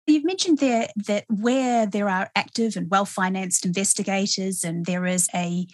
You've 0.07 0.25
mentioned 0.25 0.59
there 0.59 0.87
that 1.07 1.25
where 1.29 1.85
there 1.85 2.09
are 2.09 2.29
active 2.35 2.75
and 2.75 2.89
well 2.89 3.05
financed 3.05 3.65
investigators 3.65 4.63
and 4.63 4.85
there 4.85 5.05
is 5.05 5.29
a 5.33 5.67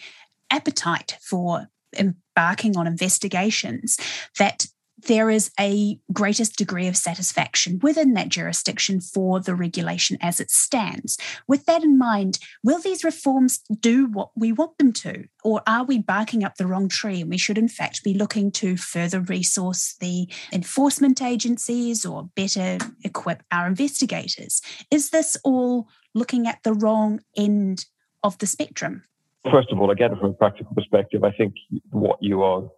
appetite 0.51 1.17
for 1.21 1.67
embarking 1.97 2.77
on 2.77 2.87
investigations, 2.87 3.97
that 4.37 4.67
there 4.97 5.29
is 5.29 5.51
a 5.59 5.99
greatest 6.11 6.57
degree 6.57 6.87
of 6.87 6.97
satisfaction 6.97 7.79
within 7.81 8.13
that 8.13 8.29
jurisdiction 8.29 8.99
for 8.99 9.39
the 9.39 9.53
regulation 9.55 10.17
as 10.21 10.39
it 10.39 10.49
stands. 10.49 11.17
With 11.47 11.65
that 11.65 11.83
in 11.83 11.97
mind, 11.97 12.39
will 12.63 12.79
these 12.79 13.03
reforms 13.03 13.59
do 13.79 14.07
what 14.07 14.31
we 14.35 14.51
want 14.51 14.77
them 14.77 14.91
to? 14.93 15.25
Or 15.43 15.61
are 15.67 15.83
we 15.83 15.99
barking 15.99 16.43
up 16.43 16.55
the 16.55 16.67
wrong 16.67 16.89
tree 16.89 17.21
and 17.21 17.29
we 17.29 17.37
should, 17.37 17.57
in 17.57 17.67
fact, 17.67 18.03
be 18.03 18.13
looking 18.13 18.51
to 18.53 18.75
further 18.75 19.19
resource 19.19 19.95
the 19.99 20.27
enforcement 20.51 21.21
agencies 21.21 22.05
or 22.05 22.29
better 22.35 22.79
equip 23.03 23.43
our 23.51 23.67
investigators? 23.67 24.61
Is 24.91 25.11
this 25.11 25.37
all 25.43 25.87
looking 26.15 26.47
at 26.47 26.63
the 26.63 26.73
wrong 26.73 27.21
end 27.35 27.85
of 28.23 28.37
the 28.39 28.47
spectrum? 28.47 29.03
First 29.49 29.71
of 29.71 29.79
all, 29.79 29.91
again, 29.91 30.15
from 30.19 30.31
a 30.31 30.33
practical 30.33 30.73
perspective, 30.73 31.23
I 31.23 31.31
think 31.31 31.53
what 31.91 32.17
you 32.21 32.41
are 32.41 32.69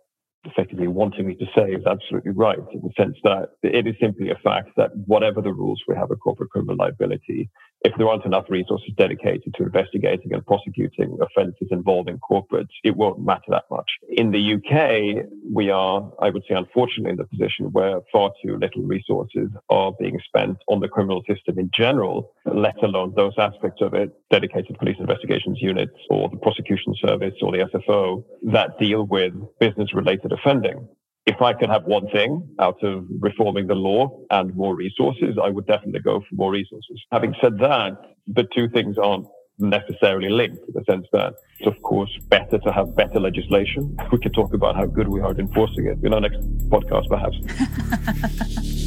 effectively 0.45 0.87
wanting 0.87 1.27
me 1.27 1.35
to 1.35 1.45
say 1.55 1.71
is 1.71 1.85
absolutely 1.85 2.31
right 2.31 2.57
in 2.73 2.81
the 2.81 2.91
sense 2.97 3.17
that 3.23 3.49
it 3.63 3.85
is 3.87 3.95
simply 3.99 4.29
a 4.29 4.35
fact 4.35 4.69
that 4.77 4.91
whatever 5.05 5.41
the 5.41 5.53
rules 5.53 5.81
we 5.87 5.95
have 5.95 6.11
of 6.11 6.19
corporate 6.19 6.49
criminal 6.49 6.75
liability, 6.77 7.49
if 7.81 7.93
there 7.97 8.07
aren't 8.09 8.25
enough 8.25 8.45
resources 8.49 8.91
dedicated 8.97 9.53
to 9.55 9.63
investigating 9.63 10.33
and 10.33 10.45
prosecuting 10.45 11.17
offences 11.21 11.67
involving 11.71 12.19
corporates, 12.19 12.69
it 12.83 12.95
won't 12.95 13.23
matter 13.23 13.49
that 13.49 13.63
much. 13.71 13.89
In 14.09 14.31
the 14.31 14.55
UK, 14.55 15.25
we 15.51 15.69
are, 15.69 16.11
I 16.21 16.29
would 16.29 16.43
say, 16.47 16.55
unfortunately 16.55 17.11
in 17.11 17.17
the 17.17 17.25
position 17.25 17.67
where 17.71 18.01
far 18.11 18.31
too 18.43 18.57
little 18.57 18.83
resources 18.83 19.49
are 19.69 19.93
being 19.99 20.19
spent 20.25 20.57
on 20.67 20.79
the 20.79 20.89
criminal 20.89 21.23
system 21.27 21.57
in 21.57 21.69
general, 21.73 22.33
let 22.45 22.81
alone 22.83 23.13
those 23.15 23.33
aspects 23.37 23.81
of 23.81 23.93
it, 23.93 24.13
dedicated 24.29 24.77
police 24.77 24.97
investigations 24.99 25.59
units 25.61 25.95
or 26.09 26.29
the 26.29 26.37
prosecution 26.37 26.93
service 27.01 27.35
or 27.41 27.51
the 27.51 27.59
SFO 27.59 28.23
that 28.43 28.77
deal 28.79 29.03
with 29.05 29.33
business 29.59 29.93
related 29.93 30.28
offending. 30.31 30.87
If 31.25 31.41
I 31.41 31.53
could 31.53 31.69
have 31.69 31.83
one 31.83 32.09
thing 32.09 32.47
out 32.59 32.81
of 32.83 33.05
reforming 33.19 33.67
the 33.67 33.75
law 33.75 34.19
and 34.31 34.55
more 34.55 34.75
resources, 34.75 35.37
I 35.41 35.49
would 35.49 35.67
definitely 35.67 35.99
go 35.99 36.21
for 36.21 36.35
more 36.35 36.51
resources. 36.51 36.99
Having 37.11 37.35
said 37.41 37.59
that, 37.59 37.97
the 38.27 38.47
two 38.55 38.67
things 38.69 38.97
aren't 38.97 39.27
necessarily 39.59 40.29
linked 40.29 40.57
in 40.67 40.73
the 40.73 40.83
sense 40.85 41.05
that 41.11 41.33
it's 41.59 41.67
of 41.67 41.81
course 41.83 42.09
better 42.29 42.57
to 42.59 42.71
have 42.71 42.95
better 42.95 43.19
legislation. 43.19 43.95
We 44.11 44.17
can 44.17 44.31
talk 44.31 44.53
about 44.53 44.75
how 44.75 44.85
good 44.85 45.09
we 45.09 45.19
are 45.19 45.31
at 45.31 45.39
enforcing 45.39 45.85
it 45.85 45.97
in 46.03 46.13
our 46.13 46.21
next 46.21 46.39
podcast, 46.69 47.09
perhaps. 47.09 48.75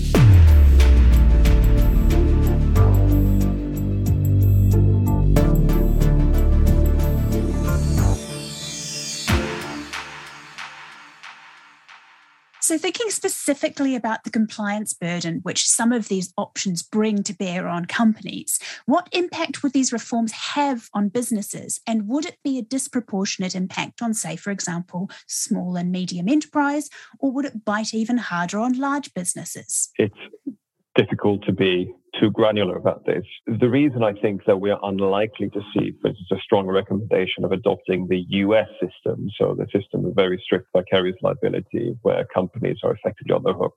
So, 12.63 12.79
thinking 12.79 13.11
specifically 13.11 13.97
about 13.97 14.23
the 14.23 14.31
compliance 14.31 14.95
burden 14.95 15.41
which 15.43 15.67
some 15.67 15.93
of 15.93 16.07
these 16.07 16.33
options 16.39 16.85
bring 16.85 17.25
to 17.25 17.35
bear 17.35 17.67
on 17.67 17.87
companies, 17.87 18.61
what 18.87 19.09
impact 19.11 19.65
would 19.65 19.73
these 19.73 19.93
reforms 19.93 20.31
have 20.31 20.89
on 20.95 21.09
businesses? 21.09 21.81
And 21.89 22.07
would 22.07 22.25
it 22.25 22.39
be 22.45 22.59
a 22.59 22.63
disproportionate 22.63 23.57
impact 23.57 24.01
on, 24.01 24.15
say, 24.15 24.37
for 24.37 24.53
example, 24.53 25.11
small 25.27 25.75
and 25.75 25.91
medium 25.91 26.29
enterprise, 26.29 26.89
or 27.19 27.33
would 27.33 27.47
it 27.47 27.65
bite 27.65 27.95
even 27.95 28.17
harder 28.17 28.61
on 28.61 28.79
large 28.79 29.13
businesses? 29.13 29.91
It's 29.99 30.15
difficult 30.95 31.45
to 31.47 31.53
be 31.53 31.93
too 32.21 32.31
granular 32.31 32.77
about 32.77 33.05
this. 33.07 33.25
The 33.47 33.69
reason 33.69 34.03
I 34.03 34.13
think 34.13 34.45
that 34.47 34.61
we 34.61 34.71
are 34.71 34.81
unlikely 34.83 35.51
to 35.51 35.61
see, 35.73 35.93
for 36.01 36.09
instance, 36.09 36.29
a 36.33 36.41
strong 36.43 36.67
recommendation 36.67 37.45
of 37.45 37.53
adopting 37.53 38.07
the 38.09 38.25
US 38.29 38.69
system, 38.81 39.29
so 39.39 39.57
the 39.57 39.67
system 39.79 40.05
of 40.05 40.15
very 40.15 40.41
strict 40.45 40.69
vicarious 40.77 41.17
liability, 41.23 41.95
where 42.03 42.27
companies 42.35 42.79
are 42.85 42.93
effectively 42.93 43.35
on 43.35 43.43
the 43.43 43.53
hook 43.53 43.75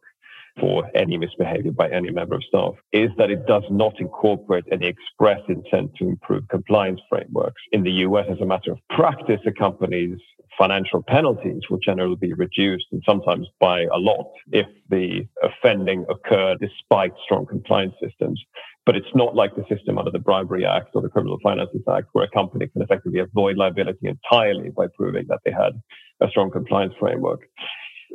for 0.60 0.90
any 0.96 1.18
misbehavior 1.18 1.72
by 1.72 1.90
any 1.90 2.12
member 2.12 2.36
of 2.36 2.44
staff 2.44 2.76
is 2.94 3.10
that 3.18 3.30
it 3.30 3.46
does 3.46 3.64
not 3.70 4.00
incorporate 4.00 4.64
any 4.72 4.88
express 4.88 5.42
intent 5.50 5.92
to 5.96 6.08
improve 6.08 6.48
compliance 6.50 7.02
frameworks. 7.10 7.62
In 7.72 7.84
the 7.84 7.92
US, 7.92 8.26
as 8.30 8.40
a 8.40 8.46
matter 8.46 8.72
of 8.72 8.80
practice, 8.90 9.42
a 9.46 9.52
company's 9.52 10.20
financial 10.58 11.04
penalties 11.04 11.62
will 11.70 11.80
generally 11.80 12.16
be 12.16 12.34
reduced 12.34 12.86
and 12.92 13.04
sometimes 13.06 13.48
by 13.60 13.82
a 13.94 13.98
lot 13.98 14.32
if 14.52 14.68
the 14.90 15.28
offending 15.44 16.06
occurred 16.10 16.60
despite 16.60 17.12
strong 17.24 17.46
compliance 17.46 17.94
systems. 18.02 18.42
But 18.86 18.96
it's 18.96 19.16
not 19.16 19.36
like 19.36 19.56
the 19.56 19.66
system 19.68 19.98
under 19.98 20.12
the 20.12 20.20
Bribery 20.20 20.66
Act 20.66 20.92
or 20.94 21.02
the 21.02 21.10
Criminal 21.10 21.40
Finances 21.42 21.82
Act, 21.90 22.08
where 22.14 22.26
a 22.26 22.30
company 22.30 22.68
can 22.68 22.84
effectively 22.84 23.20
avoid 23.20 23.58
liability 23.58 24.08
entirely 24.08 24.70
by 24.70 24.86
proving 24.96 25.26
that 25.28 25.40
they 25.44 25.52
had 25.52 25.82
a 26.22 26.30
strong 26.30 26.52
compliance 26.52 26.94
framework. 27.00 27.42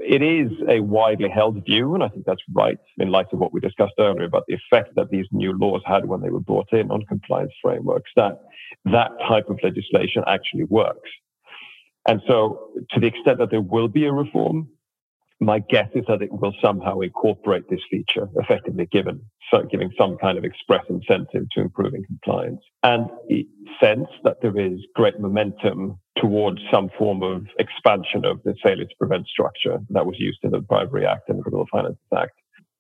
It 0.01 0.23
is 0.23 0.51
a 0.69 0.81
widely 0.81 1.29
held 1.29 1.63
view, 1.65 1.95
and 1.95 2.03
I 2.03 2.09
think 2.09 2.25
that's 2.25 2.43
right 2.53 2.79
in 2.99 3.11
light 3.11 3.27
of 3.33 3.39
what 3.39 3.53
we 3.53 3.61
discussed 3.61 3.93
earlier 3.99 4.25
about 4.25 4.45
the 4.49 4.55
effect 4.55 4.95
that 4.97 5.11
these 5.11 5.27
new 5.31 5.53
laws 5.53 5.83
had 5.85 6.07
when 6.07 6.23
they 6.23 6.31
were 6.31 6.41
brought 6.41 6.73
in 6.73 6.91
on 6.91 7.03
compliance 7.07 7.53
frameworks, 7.63 8.11
that 8.17 8.41
that 8.87 9.11
type 9.29 9.51
of 9.51 9.59
legislation 9.63 10.25
actually 10.27 10.65
works. 10.65 11.11
And 12.09 12.23
so, 12.27 12.71
to 12.91 13.01
the 13.01 13.07
extent 13.07 13.39
that 13.39 13.51
there 13.51 13.61
will 13.61 13.89
be 13.89 14.07
a 14.07 14.13
reform, 14.13 14.69
my 15.41 15.59
guess 15.71 15.89
is 15.95 16.05
that 16.09 16.23
it 16.23 16.31
will 16.33 16.55
somehow 16.63 17.01
incorporate 17.01 17.69
this 17.71 17.81
feature, 17.91 18.29
effectively 18.37 18.87
given 18.93 19.23
so 19.51 19.63
giving 19.71 19.91
some 19.99 20.17
kind 20.19 20.39
of 20.39 20.45
express 20.45 20.85
incentive 20.89 21.45
to 21.53 21.61
improving 21.61 22.05
compliance, 22.07 22.61
and 22.83 23.07
sense 23.83 24.09
that 24.25 24.37
there 24.43 24.59
is 24.59 24.79
great 24.95 25.19
momentum 25.19 25.99
towards 26.17 26.61
some 26.73 26.89
form 26.99 27.23
of 27.23 27.47
expansion 27.59 28.25
of 28.25 28.41
the 28.45 28.55
failure 28.63 28.85
to 28.85 28.95
prevent 28.99 29.27
structure 29.27 29.79
that 29.89 30.07
was 30.07 30.17
used 30.19 30.39
in 30.43 30.51
the 30.51 30.61
Bribery 30.61 31.07
Act 31.07 31.29
and 31.29 31.39
the 31.39 31.43
Criminal 31.43 31.67
Finances 31.73 31.99
Act. 32.17 32.33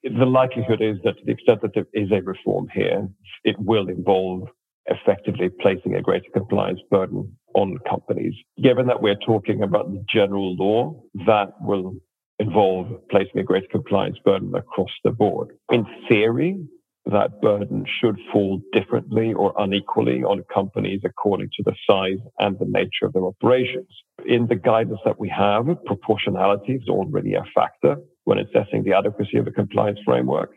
The 0.02 0.26
likelihood 0.26 0.80
is 0.80 0.96
that 1.04 1.18
to 1.18 1.24
the 1.24 1.32
extent 1.32 1.60
that 1.62 1.74
there 1.74 1.86
is 1.92 2.10
a 2.12 2.22
reform 2.22 2.68
here, 2.72 3.08
it 3.44 3.56
will 3.58 3.88
involve 3.88 4.48
effectively 4.86 5.48
placing 5.60 5.94
a 5.94 6.02
greater 6.02 6.30
compliance 6.32 6.80
burden 6.90 7.36
on 7.54 7.78
companies. 7.88 8.34
Given 8.62 8.86
that 8.86 9.02
we're 9.02 9.16
talking 9.26 9.62
about 9.62 9.90
the 9.90 10.04
general 10.08 10.54
law, 10.56 11.02
that 11.26 11.48
will 11.60 11.94
involve 12.40 12.86
placing 13.10 13.38
a 13.38 13.44
greater 13.44 13.68
compliance 13.70 14.18
burden 14.24 14.54
across 14.54 14.90
the 15.04 15.10
board. 15.10 15.50
In 15.70 15.86
theory, 16.08 16.58
that 17.06 17.40
burden 17.40 17.84
should 18.00 18.18
fall 18.32 18.60
differently 18.72 19.32
or 19.32 19.54
unequally 19.58 20.22
on 20.22 20.42
companies 20.52 21.00
according 21.04 21.50
to 21.56 21.62
the 21.64 21.74
size 21.88 22.18
and 22.38 22.58
the 22.58 22.66
nature 22.66 23.04
of 23.04 23.12
their 23.12 23.26
operations. 23.26 23.88
In 24.26 24.46
the 24.46 24.54
guidance 24.54 25.00
that 25.04 25.18
we 25.18 25.28
have, 25.28 25.66
proportionality 25.86 26.72
is 26.74 26.88
already 26.88 27.34
a 27.34 27.44
factor 27.54 27.96
when 28.24 28.38
assessing 28.38 28.84
the 28.84 28.94
adequacy 28.94 29.38
of 29.38 29.46
a 29.46 29.50
compliance 29.50 29.98
framework. 30.04 30.52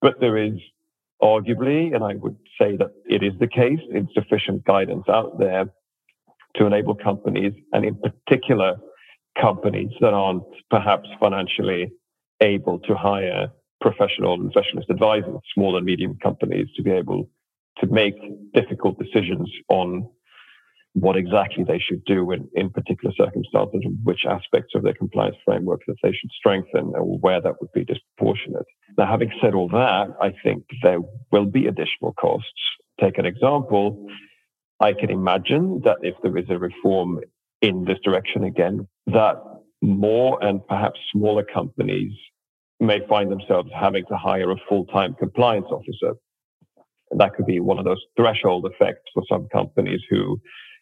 But 0.00 0.20
there 0.20 0.36
is 0.36 0.54
arguably, 1.22 1.94
and 1.94 2.04
I 2.04 2.14
would 2.14 2.36
say 2.60 2.76
that 2.76 2.90
it 3.06 3.22
is 3.22 3.32
the 3.38 3.48
case, 3.48 3.80
insufficient 3.92 4.64
guidance 4.64 5.04
out 5.08 5.38
there 5.38 5.66
to 6.56 6.66
enable 6.66 6.94
companies, 6.94 7.52
and 7.72 7.84
in 7.84 7.96
particular, 7.96 8.76
companies 9.40 9.90
that 10.00 10.14
aren't 10.14 10.44
perhaps 10.70 11.08
financially 11.20 11.90
able 12.40 12.78
to 12.80 12.94
hire 12.94 13.48
professional 13.80 14.34
and 14.34 14.50
specialist 14.50 14.90
advisors, 14.90 15.38
small 15.54 15.76
and 15.76 15.86
medium 15.86 16.16
companies, 16.22 16.66
to 16.76 16.82
be 16.82 16.90
able 16.90 17.28
to 17.78 17.86
make 17.86 18.14
difficult 18.54 18.98
decisions 18.98 19.48
on 19.68 20.08
what 20.94 21.16
exactly 21.16 21.64
they 21.64 21.78
should 21.78 22.04
do 22.06 22.32
in, 22.32 22.48
in 22.54 22.70
particular 22.70 23.14
circumstances, 23.16 23.82
which 24.02 24.24
aspects 24.28 24.74
of 24.74 24.82
their 24.82 24.94
compliance 24.94 25.36
framework 25.44 25.80
that 25.86 25.96
they 26.02 26.10
should 26.10 26.30
strengthen, 26.36 26.92
or 26.94 27.18
where 27.18 27.40
that 27.40 27.54
would 27.60 27.70
be 27.72 27.84
disproportionate. 27.84 28.66
Now, 28.96 29.06
having 29.06 29.30
said 29.40 29.54
all 29.54 29.68
that, 29.68 30.08
I 30.20 30.32
think 30.42 30.64
there 30.82 30.98
will 31.30 31.46
be 31.46 31.66
additional 31.66 32.14
costs. 32.14 32.48
Take 33.00 33.18
an 33.18 33.26
example. 33.26 34.08
I 34.80 34.92
can 34.92 35.10
imagine 35.10 35.82
that 35.84 35.98
if 36.02 36.14
there 36.22 36.36
is 36.36 36.46
a 36.48 36.58
reform 36.58 37.20
in 37.60 37.84
this 37.84 37.98
direction 38.04 38.44
again, 38.44 38.86
that 39.06 39.36
more 39.82 40.42
and 40.42 40.66
perhaps 40.66 40.98
smaller 41.12 41.44
companies 41.44 42.12
may 42.80 43.00
find 43.08 43.30
themselves 43.30 43.70
having 43.74 44.04
to 44.06 44.16
hire 44.16 44.50
a 44.50 44.56
full-time 44.68 45.14
compliance 45.14 45.66
officer. 45.70 46.14
And 47.10 47.20
that 47.20 47.34
could 47.34 47.46
be 47.46 47.60
one 47.60 47.78
of 47.78 47.84
those 47.84 48.02
threshold 48.16 48.66
effects 48.66 49.10
for 49.14 49.22
some 49.28 49.48
companies 49.52 50.00
who 50.10 50.40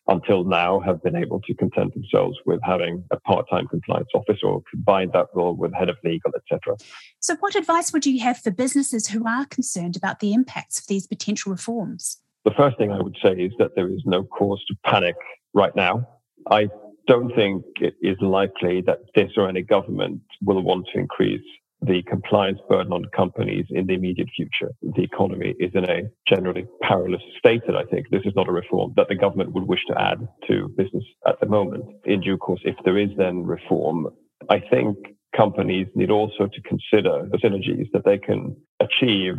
until 0.09 0.45
now 0.45 0.81
have 0.81 1.03
been 1.03 1.17
able 1.17 1.41
to 1.41 1.55
content 1.55 1.93
themselves 1.95 2.39
with 2.47 2.61
having 2.63 3.05
a 3.11 3.19
part-time 3.21 3.67
compliance 3.67 4.09
officer 4.15 4.47
or 4.47 4.63
combine 4.71 5.11
that 5.13 5.27
role 5.35 5.57
with 5.57 5.75
head 5.75 5.89
of 5.89 5.97
legal, 6.05 6.31
etc. 6.37 6.77
So 7.19 7.35
what 7.41 7.57
advice 7.57 7.93
would 7.93 8.07
you 8.07 8.21
have 8.21 8.39
for 8.39 8.51
businesses 8.51 9.09
who 9.09 9.27
are 9.27 9.47
concerned 9.47 9.97
about 9.97 10.21
the 10.21 10.33
impacts 10.33 10.79
of 10.79 10.87
these 10.87 11.07
potential 11.07 11.51
reforms? 11.51 12.19
The 12.45 12.53
first 12.53 12.79
thing 12.79 12.93
I 12.93 13.03
would 13.03 13.17
say 13.23 13.33
is 13.33 13.53
that 13.59 13.73
there 13.75 13.93
is 13.93 14.03
no 14.05 14.23
cause 14.23 14.65
to 14.69 14.77
panic 14.85 15.17
right 15.55 15.75
now. 15.75 16.07
I 16.51 16.69
don't 17.07 17.35
think 17.35 17.65
it 17.81 17.95
is 18.03 18.17
likely 18.21 18.83
that 18.87 18.99
this 19.15 19.31
or 19.37 19.49
any 19.49 19.63
government 19.63 20.23
will 20.43 20.63
want 20.63 20.87
to 20.93 21.01
increase 21.01 21.43
the 21.83 22.03
compliance 22.09 22.59
burden 22.69 22.93
on 22.93 23.05
companies 23.15 23.67
in 23.71 23.87
the 23.87 23.95
immediate 23.95 24.29
future. 24.35 24.73
The 24.83 25.03
economy 25.03 25.55
is 25.61 25.71
in 25.75 25.85
a 25.85 26.03
generally 26.27 26.67
perilous 26.83 27.23
state, 27.39 27.63
and 27.69 27.77
I 27.77 27.85
think 27.85 28.07
this 28.11 28.23
is 28.25 28.33
not 28.35 28.49
a 28.49 28.53
reform 28.53 28.95
that 28.97 29.09
the 29.09 29.15
government 29.15 29.53
would 29.53 29.69
wish 29.69 29.85
to 29.89 30.01
add 30.01 30.27
to 30.49 30.69
business 30.77 31.05
at 31.27 31.39
the 31.41 31.47
moment. 31.47 31.85
In 32.05 32.21
due 32.23 32.39
course, 32.39 32.61
if 32.65 32.77
there 32.85 32.99
is 32.99 33.11
then 33.19 33.45
reform, 33.45 34.09
I 34.49 34.61
think 34.71 34.97
companies 35.37 35.87
need 35.95 36.11
also 36.11 36.47
to 36.47 36.63
consider 36.63 37.29
the 37.31 37.39
synergies 37.39 37.91
that 37.93 38.05
they 38.05 38.19
can 38.19 38.57
achieve 38.81 39.35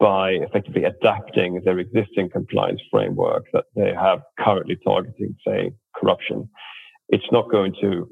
by 0.00 0.30
effectively 0.30 0.84
adapting 0.84 1.60
their 1.64 1.78
existing 1.78 2.30
compliance 2.30 2.80
framework 2.90 3.44
that 3.52 3.64
they 3.74 3.92
have 3.92 4.20
currently 4.38 4.76
targeting, 4.84 5.34
say, 5.44 5.72
corruption 5.96 6.48
it's 7.08 7.24
not 7.32 7.50
going 7.50 7.74
to 7.80 8.08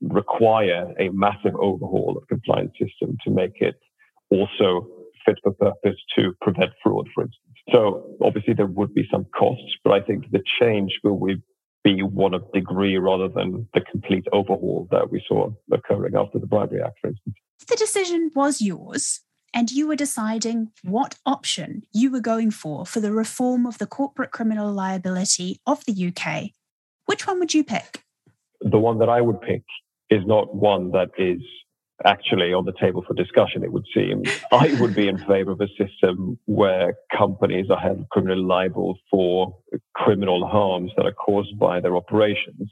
require 0.00 0.92
a 0.98 1.10
massive 1.10 1.54
overhaul 1.56 2.16
of 2.16 2.26
compliance 2.28 2.72
system 2.80 3.16
to 3.24 3.30
make 3.30 3.60
it 3.60 3.76
also 4.30 4.88
fit 5.26 5.36
for 5.42 5.52
purpose 5.52 5.96
to 6.16 6.32
prevent 6.40 6.70
fraud, 6.82 7.08
for 7.14 7.24
instance. 7.24 7.44
So 7.72 8.16
obviously 8.22 8.54
there 8.54 8.66
would 8.66 8.94
be 8.94 9.06
some 9.10 9.26
costs, 9.38 9.76
but 9.84 9.92
I 9.92 10.00
think 10.00 10.30
the 10.30 10.42
change 10.60 10.92
will 11.04 11.20
be 11.84 12.02
one 12.02 12.34
of 12.34 12.50
degree 12.52 12.96
rather 12.96 13.28
than 13.28 13.68
the 13.74 13.82
complete 13.82 14.24
overhaul 14.32 14.88
that 14.90 15.10
we 15.10 15.22
saw 15.28 15.50
occurring 15.72 16.14
after 16.16 16.38
the 16.38 16.46
Bribery 16.46 16.80
Act, 16.82 16.98
for 17.00 17.08
instance. 17.08 17.36
If 17.60 17.66
the 17.66 17.76
decision 17.76 18.30
was 18.34 18.62
yours 18.62 19.20
and 19.52 19.70
you 19.70 19.86
were 19.86 19.96
deciding 19.96 20.70
what 20.82 21.16
option 21.26 21.84
you 21.92 22.10
were 22.10 22.20
going 22.20 22.50
for 22.50 22.86
for 22.86 23.00
the 23.00 23.12
reform 23.12 23.66
of 23.66 23.78
the 23.78 23.86
corporate 23.86 24.30
criminal 24.30 24.72
liability 24.72 25.60
of 25.66 25.84
the 25.84 26.12
UK, 26.12 26.50
which 27.06 27.26
one 27.26 27.38
would 27.38 27.54
you 27.54 27.64
pick? 27.64 28.04
the 28.60 28.78
one 28.78 28.98
that 28.98 29.08
I 29.08 29.20
would 29.20 29.40
pick 29.40 29.62
is 30.10 30.22
not 30.26 30.54
one 30.54 30.90
that 30.92 31.10
is 31.18 31.40
actually 32.04 32.52
on 32.52 32.64
the 32.64 32.72
table 32.80 33.04
for 33.06 33.14
discussion, 33.14 33.62
it 33.62 33.72
would 33.72 33.86
seem. 33.94 34.22
I 34.52 34.74
would 34.80 34.94
be 34.94 35.08
in 35.08 35.18
favor 35.18 35.52
of 35.52 35.60
a 35.60 35.68
system 35.78 36.38
where 36.46 36.94
companies 37.16 37.66
are 37.70 37.78
held 37.78 38.08
criminally 38.10 38.42
liable 38.42 38.98
for 39.10 39.56
criminal 39.94 40.46
harms 40.46 40.92
that 40.96 41.06
are 41.06 41.12
caused 41.12 41.58
by 41.58 41.80
their 41.80 41.96
operations. 41.96 42.70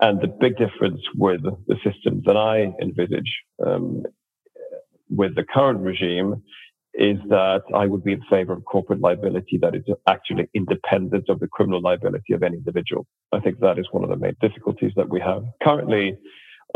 And 0.00 0.20
the 0.20 0.26
big 0.26 0.56
difference 0.56 1.00
with 1.16 1.42
the 1.42 1.76
system 1.84 2.22
that 2.26 2.36
I 2.36 2.72
envisage 2.82 3.32
um, 3.64 4.02
with 5.14 5.34
the 5.34 5.44
current 5.44 5.80
regime 5.80 6.42
is 6.94 7.16
that 7.28 7.62
I 7.74 7.86
would 7.86 8.04
be 8.04 8.12
in 8.12 8.22
favor 8.28 8.52
of 8.52 8.64
corporate 8.64 9.00
liability 9.00 9.58
that 9.62 9.74
is 9.74 9.82
actually 10.06 10.48
independent 10.54 11.28
of 11.28 11.40
the 11.40 11.48
criminal 11.48 11.80
liability 11.80 12.34
of 12.34 12.42
any 12.42 12.56
individual. 12.56 13.06
I 13.32 13.40
think 13.40 13.60
that 13.60 13.78
is 13.78 13.86
one 13.92 14.04
of 14.04 14.10
the 14.10 14.16
main 14.16 14.36
difficulties 14.40 14.92
that 14.96 15.08
we 15.08 15.20
have 15.20 15.44
currently, 15.62 16.18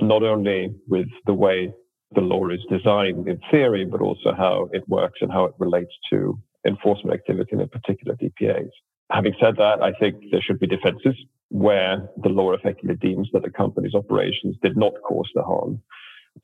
not 0.00 0.22
only 0.22 0.74
with 0.88 1.08
the 1.26 1.34
way 1.34 1.72
the 2.14 2.22
law 2.22 2.48
is 2.48 2.60
designed 2.70 3.28
in 3.28 3.38
theory, 3.50 3.84
but 3.84 4.00
also 4.00 4.32
how 4.32 4.70
it 4.72 4.88
works 4.88 5.18
and 5.20 5.30
how 5.30 5.44
it 5.44 5.54
relates 5.58 5.92
to 6.10 6.38
enforcement 6.66 7.14
activity 7.14 7.50
and 7.52 7.60
in 7.60 7.68
particular 7.68 8.16
DPAs. 8.16 8.70
Having 9.10 9.34
said 9.40 9.56
that, 9.58 9.82
I 9.82 9.92
think 9.92 10.16
there 10.30 10.40
should 10.40 10.58
be 10.58 10.66
defenses 10.66 11.14
where 11.50 12.08
the 12.22 12.28
law 12.28 12.52
effectively 12.52 12.96
deems 12.96 13.28
that 13.32 13.42
the 13.42 13.50
company's 13.50 13.94
operations 13.94 14.56
did 14.62 14.76
not 14.76 14.94
cause 15.06 15.28
the 15.34 15.42
harm 15.42 15.80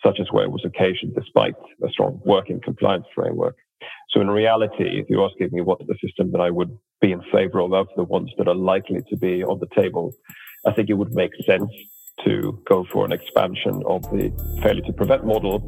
such 0.03 0.21
as 0.21 0.27
where 0.31 0.45
it 0.45 0.51
was 0.51 0.65
occasioned 0.65 1.15
despite 1.15 1.55
a 1.85 1.89
strong 1.89 2.21
working 2.25 2.61
compliance 2.61 3.07
framework. 3.15 3.57
So 4.11 4.21
in 4.21 4.31
reality, 4.31 5.01
if 5.01 5.09
you're 5.09 5.25
asking 5.25 5.51
me 5.53 5.61
what 5.61 5.79
the 5.87 5.97
system 6.05 6.31
that 6.33 6.41
I 6.41 6.51
would 6.51 6.77
be 7.01 7.13
in 7.13 7.23
favor 7.33 7.61
of, 7.61 7.73
of 7.73 7.89
the 7.97 8.05
ones 8.05 8.31
that 8.39 8.49
are 8.49 8.55
likely 8.55 9.01
to 9.09 9.17
be 9.17 9.43
on 9.43 9.59
the 9.59 9.67
table, 9.75 10.13
I 10.67 10.73
think 10.73 10.91
it 10.91 10.95
would 10.95 11.15
make 11.15 11.33
sense 11.45 11.71
to 12.25 12.63
go 12.67 12.85
for 12.93 13.05
an 13.05 13.13
expansion 13.13 13.83
of 13.87 14.03
the 14.13 14.31
failure 14.63 14.83
to 14.83 14.93
prevent 14.93 15.25
model, 15.25 15.59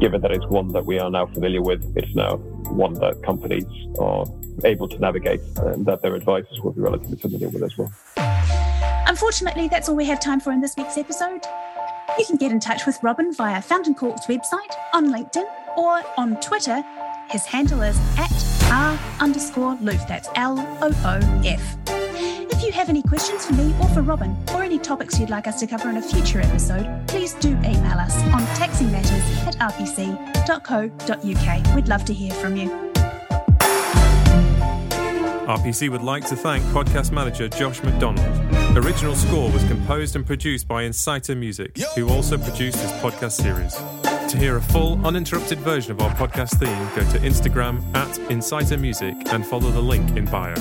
given 0.00 0.20
that 0.22 0.30
it's 0.30 0.46
one 0.46 0.68
that 0.68 0.86
we 0.86 0.98
are 0.98 1.10
now 1.10 1.26
familiar 1.26 1.60
with. 1.60 1.84
It's 1.96 2.14
now 2.14 2.36
one 2.36 2.94
that 2.94 3.22
companies 3.22 3.66
are 3.98 4.24
able 4.64 4.88
to 4.88 4.98
navigate 4.98 5.40
and 5.56 5.84
that 5.86 6.02
their 6.02 6.14
advisors 6.14 6.60
will 6.62 6.72
be 6.72 6.80
relatively 6.80 7.16
familiar 7.16 7.48
with 7.48 7.62
as 7.62 7.76
well. 7.76 7.92
Unfortunately, 9.06 9.68
that's 9.68 9.88
all 9.88 9.96
we 9.96 10.06
have 10.06 10.20
time 10.20 10.40
for 10.40 10.52
in 10.52 10.60
this 10.60 10.74
week's 10.76 10.96
episode. 10.96 11.42
You 12.18 12.26
can 12.26 12.36
get 12.36 12.52
in 12.52 12.60
touch 12.60 12.84
with 12.86 13.02
Robin 13.02 13.32
via 13.32 13.62
Fountain 13.62 13.94
Court's 13.94 14.26
website, 14.26 14.72
on 14.92 15.06
LinkedIn, 15.12 15.44
or 15.76 16.02
on 16.18 16.36
Twitter. 16.40 16.84
His 17.30 17.46
handle 17.46 17.80
is 17.82 17.98
at 18.18 18.30
r 18.70 18.98
underscore 19.20 19.76
loof. 19.80 20.06
That's 20.06 20.28
L 20.34 20.58
O 20.82 20.88
O 21.04 21.42
F. 21.44 21.76
If 22.52 22.62
you 22.62 22.72
have 22.72 22.90
any 22.90 23.02
questions 23.02 23.46
for 23.46 23.54
me 23.54 23.74
or 23.80 23.88
for 23.88 24.02
Robin, 24.02 24.36
or 24.54 24.62
any 24.62 24.78
topics 24.78 25.18
you'd 25.18 25.30
like 25.30 25.46
us 25.46 25.58
to 25.60 25.66
cover 25.66 25.88
in 25.88 25.96
a 25.96 26.02
future 26.02 26.40
episode, 26.40 26.86
please 27.08 27.32
do 27.34 27.50
email 27.64 27.98
us 27.98 28.16
on 28.24 28.42
taxingmatters 28.56 29.46
at 29.46 29.56
rpc.co.uk. 29.72 30.96
We'd 31.74 31.88
love 31.88 32.04
to 32.04 32.12
hear 32.14 32.32
from 32.34 32.56
you. 32.56 32.68
RPC 35.46 35.88
would 35.88 36.02
like 36.02 36.26
to 36.28 36.36
thank 36.36 36.62
podcast 36.66 37.10
manager 37.10 37.48
Josh 37.48 37.82
McDonald. 37.82 38.51
Original 38.74 39.14
score 39.14 39.50
was 39.50 39.62
composed 39.64 40.16
and 40.16 40.24
produced 40.24 40.66
by 40.66 40.84
Inciter 40.84 41.36
Music, 41.36 41.76
who 41.94 42.08
also 42.08 42.38
produced 42.38 42.78
this 42.78 42.90
podcast 43.02 43.32
series. 43.32 43.74
To 44.30 44.38
hear 44.38 44.56
a 44.56 44.62
full, 44.62 45.04
uninterrupted 45.06 45.58
version 45.58 45.92
of 45.92 46.00
our 46.00 46.08
podcast 46.14 46.58
theme, 46.58 46.88
go 46.96 47.10
to 47.12 47.18
Instagram 47.18 47.84
at 47.94 48.08
Inciter 48.30 48.80
Music 48.80 49.14
and 49.30 49.46
follow 49.46 49.70
the 49.70 49.80
link 49.80 50.16
in 50.16 50.24
bio. 50.24 50.54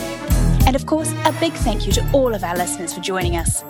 And 0.67 0.75
of 0.75 0.85
course, 0.85 1.13
a 1.23 1.31
big 1.39 1.53
thank 1.53 1.87
you 1.87 1.93
to 1.93 2.11
all 2.11 2.35
of 2.35 2.43
our 2.43 2.57
listeners 2.57 2.93
for 2.93 2.99
joining 2.99 3.37
us. 3.37 3.63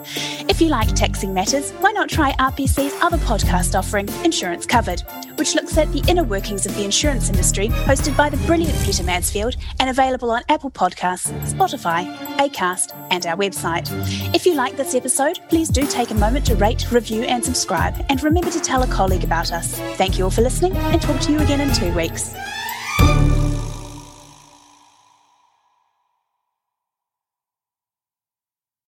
If 0.50 0.60
you 0.60 0.70
like 0.70 0.94
Taxing 0.96 1.36
Matters, 1.36 1.72
why 1.74 1.92
not 1.92 2.10
try 2.10 2.32
RPC's 2.34 3.00
other 3.02 3.18
podcast 3.20 3.78
offering, 3.78 4.10
Insurance 4.26 4.66
Covered, 4.66 5.04
which 5.42 5.56
looks 5.56 5.76
at 5.76 5.92
the 5.92 6.04
inner 6.08 6.24
workings 6.24 6.68
of 6.68 6.76
the 6.76 6.84
insurance 6.84 7.28
industry, 7.28 7.70
hosted 7.70 8.16
by 8.16 8.30
the 8.30 8.38
brilliant 8.46 8.80
Peter 8.84 9.02
Mansfield 9.02 9.56
and 9.80 9.90
available 9.90 10.30
on 10.30 10.44
Apple 10.50 10.70
Podcasts, 10.70 11.32
Spotify, 11.52 12.16
Acast, 12.38 12.96
and 13.10 13.26
our 13.26 13.36
website. 13.36 13.90
If 14.36 14.46
you 14.46 14.54
like 14.54 14.78
this 14.78 14.94
episode, 14.94 15.40
please 15.50 15.70
do 15.70 15.88
take 15.88 16.12
a 16.12 16.14
moment 16.14 16.46
to 16.46 16.56
rate, 16.58 16.92
review, 16.92 17.24
and 17.24 17.44
subscribe, 17.44 18.06
and 18.08 18.22
remember 18.22 18.52
to 18.52 18.60
tell 18.60 18.84
a 18.84 18.88
colleague 18.88 19.24
about 19.24 19.52
us. 19.52 19.74
Thank 19.96 20.20
you 20.20 20.26
all 20.26 20.30
for 20.30 20.44
listening, 20.44 20.74
and 20.76 21.02
talk 21.02 21.20
to 21.22 21.32
you 21.32 21.40
again 21.40 21.60
in 21.60 21.74
two 21.74 21.92
weeks. 21.96 22.36